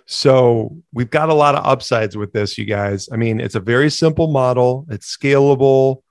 So 0.06 0.78
we've 0.94 1.10
got 1.10 1.30
a 1.30 1.34
lot 1.34 1.56
of 1.56 1.66
upsides 1.66 2.18
with 2.18 2.32
this, 2.32 2.58
you 2.58 2.66
guys. 2.66 3.08
I 3.12 3.18
mean, 3.18 3.40
it's 3.40 3.56
a 3.56 3.60
very 3.60 3.92
simple 3.92 4.28
model, 4.28 4.86
it's 4.90 5.16
scalable 5.16 6.02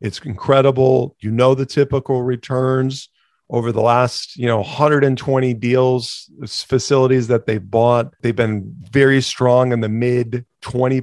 it's 0.00 0.20
incredible. 0.20 1.16
You 1.20 1.30
know 1.30 1.54
the 1.54 1.66
typical 1.66 2.22
returns 2.22 3.08
over 3.50 3.72
the 3.72 3.80
last, 3.80 4.36
you 4.36 4.46
know, 4.46 4.58
120 4.58 5.54
deals, 5.54 6.30
facilities 6.46 7.28
that 7.28 7.46
they've 7.46 7.70
bought. 7.70 8.12
They've 8.20 8.36
been 8.36 8.74
very 8.90 9.22
strong 9.22 9.72
in 9.72 9.80
the 9.80 9.88
mid 9.88 10.44
20% 10.62 11.02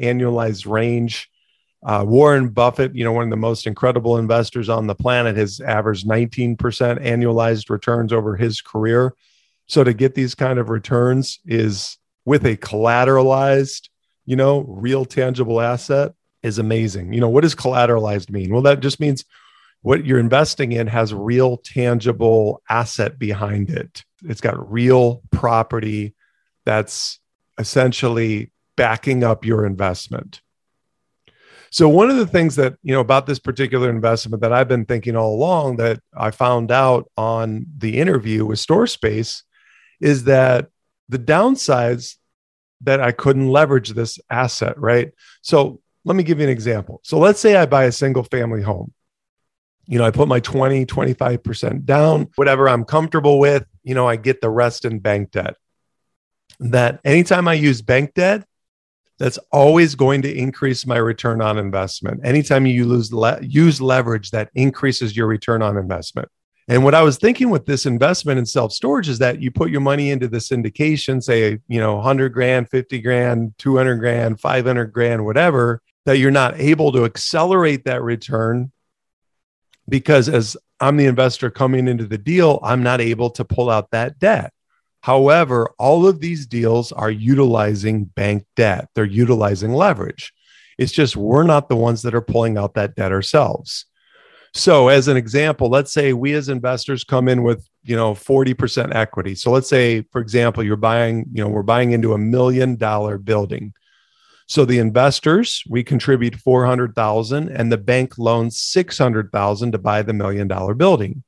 annualized 0.00 0.70
range. 0.70 1.28
Uh, 1.84 2.04
Warren 2.06 2.50
Buffett, 2.50 2.94
you 2.94 3.02
know, 3.02 3.12
one 3.12 3.24
of 3.24 3.30
the 3.30 3.36
most 3.36 3.66
incredible 3.66 4.18
investors 4.18 4.68
on 4.68 4.86
the 4.86 4.94
planet, 4.94 5.36
has 5.36 5.60
averaged 5.60 6.06
19% 6.06 6.56
annualized 6.58 7.70
returns 7.70 8.12
over 8.12 8.36
his 8.36 8.60
career. 8.60 9.14
So 9.66 9.82
to 9.82 9.94
get 9.94 10.14
these 10.14 10.34
kind 10.34 10.58
of 10.58 10.68
returns 10.68 11.40
is 11.46 11.96
with 12.24 12.44
a 12.44 12.56
collateralized, 12.56 13.88
you 14.26 14.36
know, 14.36 14.60
real 14.68 15.04
tangible 15.04 15.60
asset 15.60 16.12
is 16.42 16.58
amazing. 16.58 17.12
You 17.12 17.20
know, 17.20 17.28
what 17.28 17.42
does 17.42 17.54
collateralized 17.54 18.30
mean? 18.30 18.52
Well, 18.52 18.62
that 18.62 18.80
just 18.80 19.00
means 19.00 19.24
what 19.82 20.04
you're 20.04 20.18
investing 20.18 20.72
in 20.72 20.86
has 20.86 21.14
real 21.14 21.56
tangible 21.58 22.62
asset 22.68 23.18
behind 23.18 23.70
it. 23.70 24.04
It's 24.24 24.40
got 24.40 24.70
real 24.70 25.22
property 25.30 26.14
that's 26.64 27.18
essentially 27.58 28.52
backing 28.76 29.24
up 29.24 29.44
your 29.44 29.64
investment. 29.66 30.42
So 31.72 31.88
one 31.88 32.10
of 32.10 32.16
the 32.16 32.26
things 32.26 32.56
that, 32.56 32.74
you 32.82 32.92
know, 32.92 33.00
about 33.00 33.26
this 33.26 33.38
particular 33.38 33.90
investment 33.90 34.42
that 34.42 34.52
I've 34.52 34.68
been 34.68 34.84
thinking 34.84 35.14
all 35.14 35.34
along 35.34 35.76
that 35.76 36.00
I 36.16 36.32
found 36.32 36.72
out 36.72 37.08
on 37.16 37.66
the 37.78 37.98
interview 37.98 38.44
with 38.44 38.58
Store 38.58 38.88
Space 38.88 39.44
is 40.00 40.24
that 40.24 40.68
the 41.08 41.18
downsides 41.18 42.16
that 42.80 43.00
I 43.00 43.12
couldn't 43.12 43.48
leverage 43.48 43.90
this 43.90 44.18
asset, 44.28 44.78
right? 44.78 45.12
So 45.42 45.80
let 46.04 46.16
me 46.16 46.22
give 46.22 46.38
you 46.38 46.44
an 46.44 46.50
example. 46.50 47.00
So 47.02 47.18
let's 47.18 47.40
say 47.40 47.56
I 47.56 47.66
buy 47.66 47.84
a 47.84 47.92
single 47.92 48.22
family 48.22 48.62
home. 48.62 48.92
You 49.86 49.98
know, 49.98 50.04
I 50.04 50.10
put 50.10 50.28
my 50.28 50.40
20, 50.40 50.86
25% 50.86 51.84
down, 51.84 52.28
whatever 52.36 52.68
I'm 52.68 52.84
comfortable 52.84 53.38
with, 53.38 53.66
you 53.82 53.94
know, 53.94 54.06
I 54.08 54.16
get 54.16 54.40
the 54.40 54.50
rest 54.50 54.84
in 54.84 55.00
bank 55.00 55.32
debt. 55.32 55.56
That 56.60 57.00
anytime 57.04 57.48
I 57.48 57.54
use 57.54 57.82
bank 57.82 58.14
debt, 58.14 58.46
that's 59.18 59.38
always 59.52 59.94
going 59.94 60.22
to 60.22 60.34
increase 60.34 60.86
my 60.86 60.96
return 60.96 61.42
on 61.42 61.58
investment. 61.58 62.20
Anytime 62.24 62.66
you 62.66 62.86
lose 62.86 63.12
le- 63.12 63.40
use 63.42 63.80
leverage, 63.80 64.30
that 64.30 64.50
increases 64.54 65.16
your 65.16 65.26
return 65.26 65.60
on 65.60 65.76
investment. 65.76 66.28
And 66.68 66.84
what 66.84 66.94
I 66.94 67.02
was 67.02 67.18
thinking 67.18 67.50
with 67.50 67.66
this 67.66 67.84
investment 67.84 68.38
in 68.38 68.46
self 68.46 68.72
storage 68.72 69.08
is 69.08 69.18
that 69.18 69.42
you 69.42 69.50
put 69.50 69.70
your 69.70 69.80
money 69.80 70.10
into 70.10 70.28
the 70.28 70.38
syndication, 70.38 71.22
say, 71.22 71.58
you 71.68 71.80
know, 71.80 71.96
100 71.96 72.32
grand, 72.32 72.70
50 72.70 73.00
grand, 73.00 73.54
200 73.58 73.96
grand, 73.96 74.40
500 74.40 74.92
grand, 74.92 75.24
whatever, 75.24 75.82
that 76.06 76.18
you're 76.18 76.30
not 76.30 76.58
able 76.58 76.92
to 76.92 77.04
accelerate 77.04 77.84
that 77.84 78.02
return 78.02 78.72
because 79.88 80.28
as 80.28 80.56
I'm 80.78 80.96
the 80.96 81.06
investor 81.06 81.50
coming 81.50 81.88
into 81.88 82.06
the 82.06 82.18
deal, 82.18 82.58
I'm 82.62 82.82
not 82.82 83.00
able 83.00 83.30
to 83.30 83.44
pull 83.44 83.68
out 83.68 83.90
that 83.90 84.18
debt. 84.18 84.52
However, 85.02 85.70
all 85.78 86.06
of 86.06 86.20
these 86.20 86.46
deals 86.46 86.92
are 86.92 87.10
utilizing 87.10 88.04
bank 88.04 88.44
debt, 88.56 88.88
they're 88.94 89.04
utilizing 89.04 89.72
leverage. 89.72 90.32
It's 90.78 90.92
just 90.92 91.16
we're 91.16 91.42
not 91.42 91.68
the 91.68 91.76
ones 91.76 92.02
that 92.02 92.14
are 92.14 92.22
pulling 92.22 92.56
out 92.56 92.74
that 92.74 92.94
debt 92.94 93.12
ourselves. 93.12 93.86
So, 94.52 94.88
as 94.88 95.08
an 95.08 95.16
example, 95.16 95.68
let's 95.68 95.92
say 95.92 96.12
we 96.12 96.32
as 96.34 96.48
investors 96.48 97.04
come 97.04 97.28
in 97.28 97.42
with, 97.42 97.68
you 97.84 97.94
know, 97.94 98.14
40% 98.14 98.94
equity. 98.94 99.34
So, 99.34 99.52
let's 99.52 99.68
say, 99.68 100.02
for 100.10 100.20
example, 100.20 100.64
you're 100.64 100.76
buying, 100.76 101.26
you 101.32 101.44
know, 101.44 101.48
we're 101.48 101.62
buying 101.62 101.92
into 101.92 102.14
a 102.14 102.18
million 102.18 102.76
dollar 102.76 103.16
building. 103.18 103.72
So 104.50 104.64
the 104.64 104.80
investors, 104.80 105.62
we 105.68 105.84
contribute 105.84 106.34
400,000 106.34 107.50
and 107.50 107.70
the 107.70 107.78
bank 107.78 108.18
loans 108.18 108.58
600,000 108.58 109.70
to 109.70 109.78
buy 109.78 110.02
the 110.02 110.12
million 110.12 110.48
dollar 110.48 110.74
building. 110.74 111.22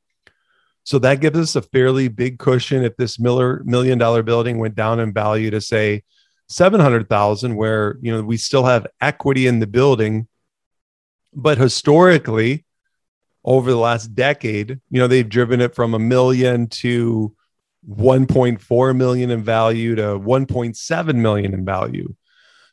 So 0.82 0.98
that 0.98 1.20
gives 1.20 1.38
us 1.38 1.54
a 1.54 1.62
fairly 1.62 2.08
big 2.08 2.40
cushion 2.40 2.82
if 2.82 2.96
this 2.96 3.20
Miller 3.20 3.62
million 3.64 3.96
dollar 3.96 4.24
building 4.24 4.58
went 4.58 4.74
down 4.74 4.98
in 4.98 5.12
value 5.12 5.52
to 5.52 5.60
say 5.60 6.02
700,000 6.48 7.54
where, 7.54 7.96
you 8.02 8.10
know, 8.10 8.22
we 8.22 8.36
still 8.36 8.64
have 8.64 8.88
equity 9.00 9.46
in 9.46 9.60
the 9.60 9.68
building. 9.68 10.26
But 11.32 11.58
historically, 11.58 12.64
over 13.44 13.70
the 13.70 13.76
last 13.76 14.16
decade, 14.16 14.80
you 14.90 14.98
know, 14.98 15.06
they've 15.06 15.28
driven 15.28 15.60
it 15.60 15.76
from 15.76 15.94
a 15.94 16.00
million 16.00 16.66
to 16.82 17.36
1.4 17.88 18.96
million 18.96 19.30
in 19.30 19.44
value 19.44 19.94
to 19.94 20.18
1.7 20.18 21.14
million 21.14 21.54
in 21.54 21.64
value. 21.64 22.12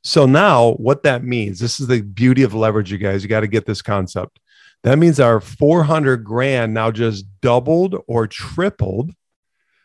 So 0.03 0.25
now 0.25 0.71
what 0.73 1.03
that 1.03 1.23
means, 1.23 1.59
this 1.59 1.79
is 1.79 1.87
the 1.87 2.01
beauty 2.01 2.43
of 2.43 2.53
leverage, 2.53 2.91
you 2.91 2.97
guys. 2.97 3.23
You 3.23 3.29
got 3.29 3.41
to 3.41 3.47
get 3.47 3.65
this 3.65 3.81
concept. 3.81 4.39
That 4.83 4.97
means 4.97 5.19
our 5.19 5.41
400 5.41 6.23
grand 6.23 6.73
now 6.73 6.91
just 6.91 7.25
doubled 7.41 8.01
or 8.07 8.27
tripled 8.27 9.11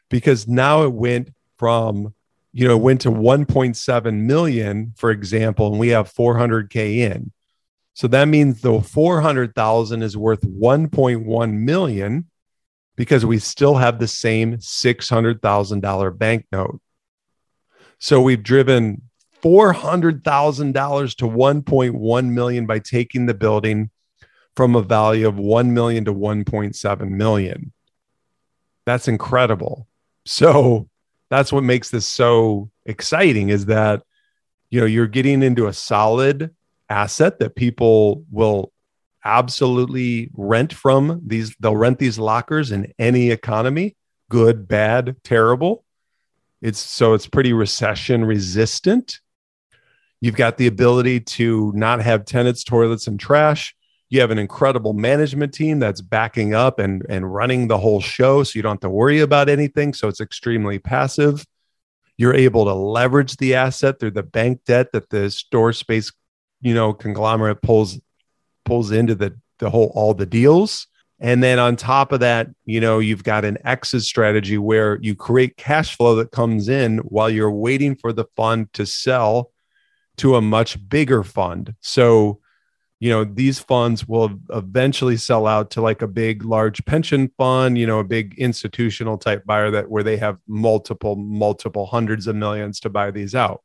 because 0.09 0.47
now 0.47 0.85
it 0.85 0.93
went 0.93 1.31
from, 1.59 2.15
you 2.53 2.69
know, 2.69 2.79
went 2.79 3.01
to 3.01 3.11
1.7 3.11 4.15
million, 4.15 4.93
for 4.97 5.11
example, 5.11 5.69
and 5.69 5.81
we 5.81 5.89
have 5.89 6.13
400K 6.13 6.99
in. 6.99 7.33
So 7.95 8.07
that 8.09 8.27
means 8.27 8.61
the 8.61 8.81
400,000 8.81 10.03
is 10.03 10.17
worth 10.17 10.43
1.1 10.43 11.53
million 11.53 12.31
because 12.97 13.27
we 13.27 13.39
still 13.39 13.77
have 13.77 13.99
the 13.99 14.09
same 14.09 14.59
$600,000 14.59 16.19
banknote. 16.19 16.81
So 17.99 18.21
we've 18.21 18.43
driven 18.43 19.03
$400,000 19.45 21.17
to 21.17 21.25
1.1 21.27 22.29
million 22.31 22.67
by 22.67 22.79
taking 22.79 23.27
the 23.27 23.35
building 23.35 23.91
from 24.57 24.75
a 24.75 24.83
value 24.83 25.29
of 25.29 25.37
1 25.37 25.75
million 25.75 26.05
to 26.07 26.15
1.7 26.15 27.11
million. 27.11 27.73
That's 28.87 29.07
incredible. 29.07 29.87
So 30.25 30.89
that's 31.31 31.53
what 31.53 31.65
makes 31.65 31.91
this 31.91 32.07
so 32.07 32.71
exciting 32.87 33.49
is 33.49 33.67
that 33.67 34.03
you 34.71 34.81
know 34.81 34.87
you're 34.87 35.07
getting 35.07 35.43
into 35.43 35.67
a 35.67 35.73
solid 35.73 36.55
asset 36.89 37.39
that 37.39 37.57
people 37.57 38.25
will 38.31 38.73
absolutely 39.25 40.31
rent 40.35 40.73
from 40.73 41.21
these 41.27 41.57
they'll 41.61 41.77
rent 41.77 41.99
these 41.99 42.19
lockers 42.19 42.71
in 42.71 42.93
any 42.99 43.31
economy 43.31 43.97
good 44.29 44.69
bad 44.69 45.17
terrible 45.25 45.83
it's 46.61 46.79
so 46.79 47.15
it's 47.15 47.27
pretty 47.27 47.53
recession 47.53 48.25
resistant 48.25 49.21
You've 50.25 50.37
got 50.37 50.57
the 50.57 50.69
ability 50.69 51.21
to 51.21 51.71
not 51.77 52.01
have 52.01 52.25
tenants, 52.25 52.65
toilets, 52.65 53.07
and 53.07 53.21
trash. 53.21 53.77
You 54.09 54.23
have 54.23 54.31
an 54.31 54.39
incredible 54.39 54.95
management 54.95 55.53
team 55.53 55.81
that's 55.81 56.01
backing 56.01 56.55
up 56.55 56.79
and, 56.79 57.05
and 57.11 57.35
running 57.35 57.69
the 57.69 57.77
whole 57.77 58.01
show. 58.01 58.43
So 58.43 58.53
you 58.57 58.63
don't 58.63 58.77
have 58.77 58.81
to 58.81 58.89
worry 58.89 59.21
about 59.21 59.51
anything. 59.51 59.93
So 59.93 60.09
it's 60.09 60.23
extremely 60.23 60.79
passive. 60.79 61.45
You're 62.17 62.33
able 62.33 62.65
to 62.65 62.73
leverage 62.73 63.37
the 63.37 63.55
asset 63.55 64.01
through 64.01 64.13
the 64.13 64.23
bank 64.23 64.63
debt 64.65 64.93
that 64.93 65.11
the 65.11 65.31
store 65.31 65.75
space, 65.75 66.11
you 66.63 66.73
know, 66.73 66.95
conglomerate 66.95 67.61
pulls 67.61 68.01
pulls 68.65 68.93
into 68.93 69.15
the 69.15 69.39
the 69.59 69.69
whole 69.69 69.93
all 69.95 70.15
the 70.15 70.25
deals. 70.25 70.87
And 71.21 71.43
then 71.43 71.59
on 71.59 71.77
top 71.77 72.13
of 72.13 72.21
that, 72.21 72.49
you 72.65 72.81
know, 72.81 72.99
you've 72.99 73.25
got 73.25 73.45
an 73.45 73.59
exit 73.63 74.05
strategy 74.05 74.57
where 74.57 74.99
you 75.03 75.15
create 75.15 75.59
cash 75.59 75.99
flow 75.99 76.15
that 76.15 76.31
comes 76.31 76.71
in 76.71 76.97
while 77.01 77.29
you're 77.29 77.53
waiting 77.53 77.95
for 77.95 78.15
the 78.15 78.25
fund 78.37 78.73
to 78.73 78.87
sell 78.87 79.51
to 80.19 80.37
a 80.37 80.43
much 80.43 80.89
bigger 80.89 81.23
fund. 81.23 81.75
So, 81.81 82.41
you 83.01 83.11
know 83.11 83.25
these 83.25 83.59
funds 83.59 84.09
will 84.09 84.31
eventually 84.51 85.19
sell 85.19 85.47
out 85.47 85.71
to 85.73 85.83
like 85.83 86.01
a 86.01 86.09
big 86.09 86.43
large 86.43 86.83
pension 86.87 87.31
fund 87.37 87.77
you 87.77 87.87
know 87.87 87.99
a 87.99 88.05
big 88.05 88.35
institutional 88.39 89.19
type 89.19 89.45
buyer 89.45 89.71
that 89.71 89.91
where 89.91 90.03
they 90.03 90.17
have 90.17 90.39
multiple 90.47 91.15
multiple 91.17 91.85
hundreds 91.85 92.27
of 92.27 92.35
millions 92.35 92.81
to 92.81 92.89
buy 92.89 93.11
these 93.11 93.35
out 93.35 93.63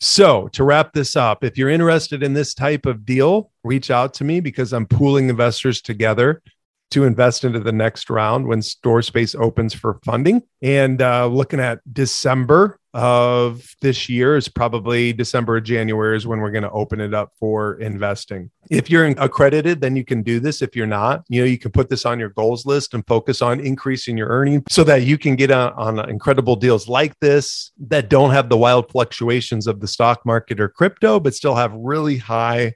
so 0.00 0.48
to 0.48 0.64
wrap 0.64 0.92
this 0.92 1.14
up 1.14 1.44
if 1.44 1.56
you're 1.56 1.68
interested 1.68 2.22
in 2.22 2.32
this 2.32 2.52
type 2.52 2.84
of 2.84 3.04
deal 3.04 3.52
reach 3.62 3.92
out 3.92 4.12
to 4.14 4.24
me 4.24 4.40
because 4.40 4.72
i'm 4.72 4.86
pooling 4.86 5.28
investors 5.28 5.80
together 5.80 6.42
to 6.90 7.04
invest 7.04 7.44
into 7.44 7.60
the 7.60 7.72
next 7.72 8.10
round 8.10 8.46
when 8.46 8.60
store 8.60 9.02
space 9.02 9.34
opens 9.34 9.72
for 9.72 10.00
funding. 10.04 10.42
And 10.60 11.00
uh, 11.00 11.26
looking 11.26 11.60
at 11.60 11.80
December 11.92 12.79
of 12.92 13.74
this 13.80 14.08
year 14.08 14.36
is 14.36 14.48
probably 14.48 15.12
December 15.12 15.56
or 15.56 15.60
January 15.60 16.16
is 16.16 16.26
when 16.26 16.40
we're 16.40 16.50
going 16.50 16.64
to 16.64 16.70
open 16.70 17.00
it 17.00 17.14
up 17.14 17.32
for 17.38 17.74
investing. 17.80 18.50
If 18.68 18.90
you're 18.90 19.06
accredited, 19.06 19.80
then 19.80 19.94
you 19.96 20.04
can 20.04 20.22
do 20.22 20.40
this. 20.40 20.60
If 20.60 20.74
you're 20.74 20.86
not, 20.86 21.24
you 21.28 21.40
know, 21.40 21.46
you 21.46 21.58
can 21.58 21.70
put 21.70 21.88
this 21.88 22.04
on 22.04 22.18
your 22.18 22.30
goals 22.30 22.66
list 22.66 22.94
and 22.94 23.06
focus 23.06 23.42
on 23.42 23.60
increasing 23.60 24.16
your 24.16 24.28
earning 24.28 24.64
so 24.68 24.82
that 24.84 25.02
you 25.02 25.18
can 25.18 25.36
get 25.36 25.50
on 25.50 26.08
incredible 26.10 26.56
deals 26.56 26.88
like 26.88 27.18
this 27.20 27.70
that 27.88 28.08
don't 28.08 28.30
have 28.30 28.48
the 28.48 28.56
wild 28.56 28.90
fluctuations 28.90 29.66
of 29.66 29.80
the 29.80 29.88
stock 29.88 30.26
market 30.26 30.60
or 30.60 30.68
crypto, 30.68 31.20
but 31.20 31.34
still 31.34 31.54
have 31.54 31.72
really 31.74 32.16
high 32.16 32.74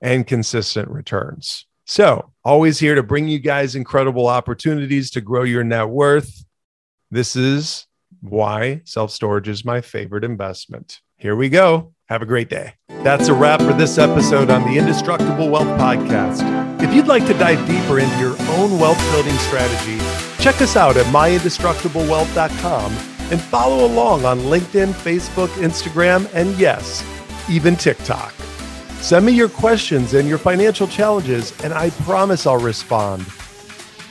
and 0.00 0.26
consistent 0.26 0.88
returns. 0.88 1.66
So, 1.86 2.32
always 2.44 2.78
here 2.78 2.94
to 2.94 3.02
bring 3.02 3.28
you 3.28 3.38
guys 3.38 3.74
incredible 3.74 4.26
opportunities 4.26 5.10
to 5.12 5.20
grow 5.20 5.42
your 5.42 5.64
net 5.64 5.88
worth. 5.88 6.44
This 7.10 7.36
is 7.36 7.86
why 8.24 8.80
self 8.84 9.10
storage 9.10 9.48
is 9.48 9.64
my 9.64 9.80
favorite 9.80 10.24
investment. 10.24 11.00
Here 11.16 11.36
we 11.36 11.48
go. 11.48 11.92
Have 12.08 12.22
a 12.22 12.26
great 12.26 12.48
day. 12.50 12.74
That's 13.02 13.28
a 13.28 13.34
wrap 13.34 13.60
for 13.60 13.72
this 13.72 13.98
episode 13.98 14.50
on 14.50 14.62
the 14.62 14.78
Indestructible 14.78 15.48
Wealth 15.48 15.68
Podcast. 15.78 16.42
If 16.82 16.94
you'd 16.94 17.06
like 17.06 17.26
to 17.26 17.34
dive 17.34 17.66
deeper 17.66 17.98
into 17.98 18.18
your 18.18 18.36
own 18.52 18.78
wealth 18.78 18.98
building 19.12 19.36
strategy, 19.38 19.98
check 20.42 20.60
us 20.60 20.76
out 20.76 20.96
at 20.96 21.06
myindestructiblewealth.com 21.06 22.92
and 23.30 23.40
follow 23.40 23.86
along 23.86 24.24
on 24.24 24.38
LinkedIn, 24.40 24.92
Facebook, 24.92 25.48
Instagram, 25.62 26.28
and 26.34 26.58
yes, 26.58 27.02
even 27.48 27.76
TikTok. 27.76 28.32
Send 29.00 29.26
me 29.26 29.32
your 29.32 29.48
questions 29.48 30.14
and 30.14 30.28
your 30.28 30.38
financial 30.38 30.86
challenges, 30.86 31.58
and 31.62 31.72
I 31.72 31.90
promise 31.90 32.46
I'll 32.46 32.58
respond. 32.58 33.26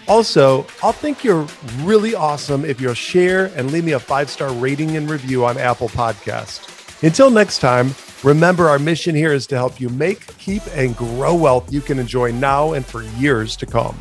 Also, 0.07 0.65
I'll 0.81 0.91
think 0.91 1.23
you're 1.23 1.47
really 1.79 2.13
awesome 2.13 2.65
if 2.65 2.81
you'll 2.81 2.93
share 2.93 3.45
and 3.55 3.71
leave 3.71 3.85
me 3.85 3.93
a 3.93 3.99
five 3.99 4.29
star 4.29 4.51
rating 4.53 4.97
and 4.97 5.09
review 5.09 5.45
on 5.45 5.57
Apple 5.57 5.89
Podcast. 5.89 6.69
Until 7.03 7.29
next 7.29 7.59
time, 7.59 7.93
remember 8.23 8.69
our 8.69 8.79
mission 8.79 9.15
here 9.15 9.33
is 9.33 9.47
to 9.47 9.55
help 9.55 9.79
you 9.79 9.89
make, 9.89 10.37
keep, 10.37 10.63
and 10.73 10.95
grow 10.95 11.35
wealth 11.35 11.71
you 11.71 11.81
can 11.81 11.99
enjoy 11.99 12.31
now 12.31 12.73
and 12.73 12.85
for 12.85 13.03
years 13.17 13.55
to 13.57 13.65
come. 13.65 13.97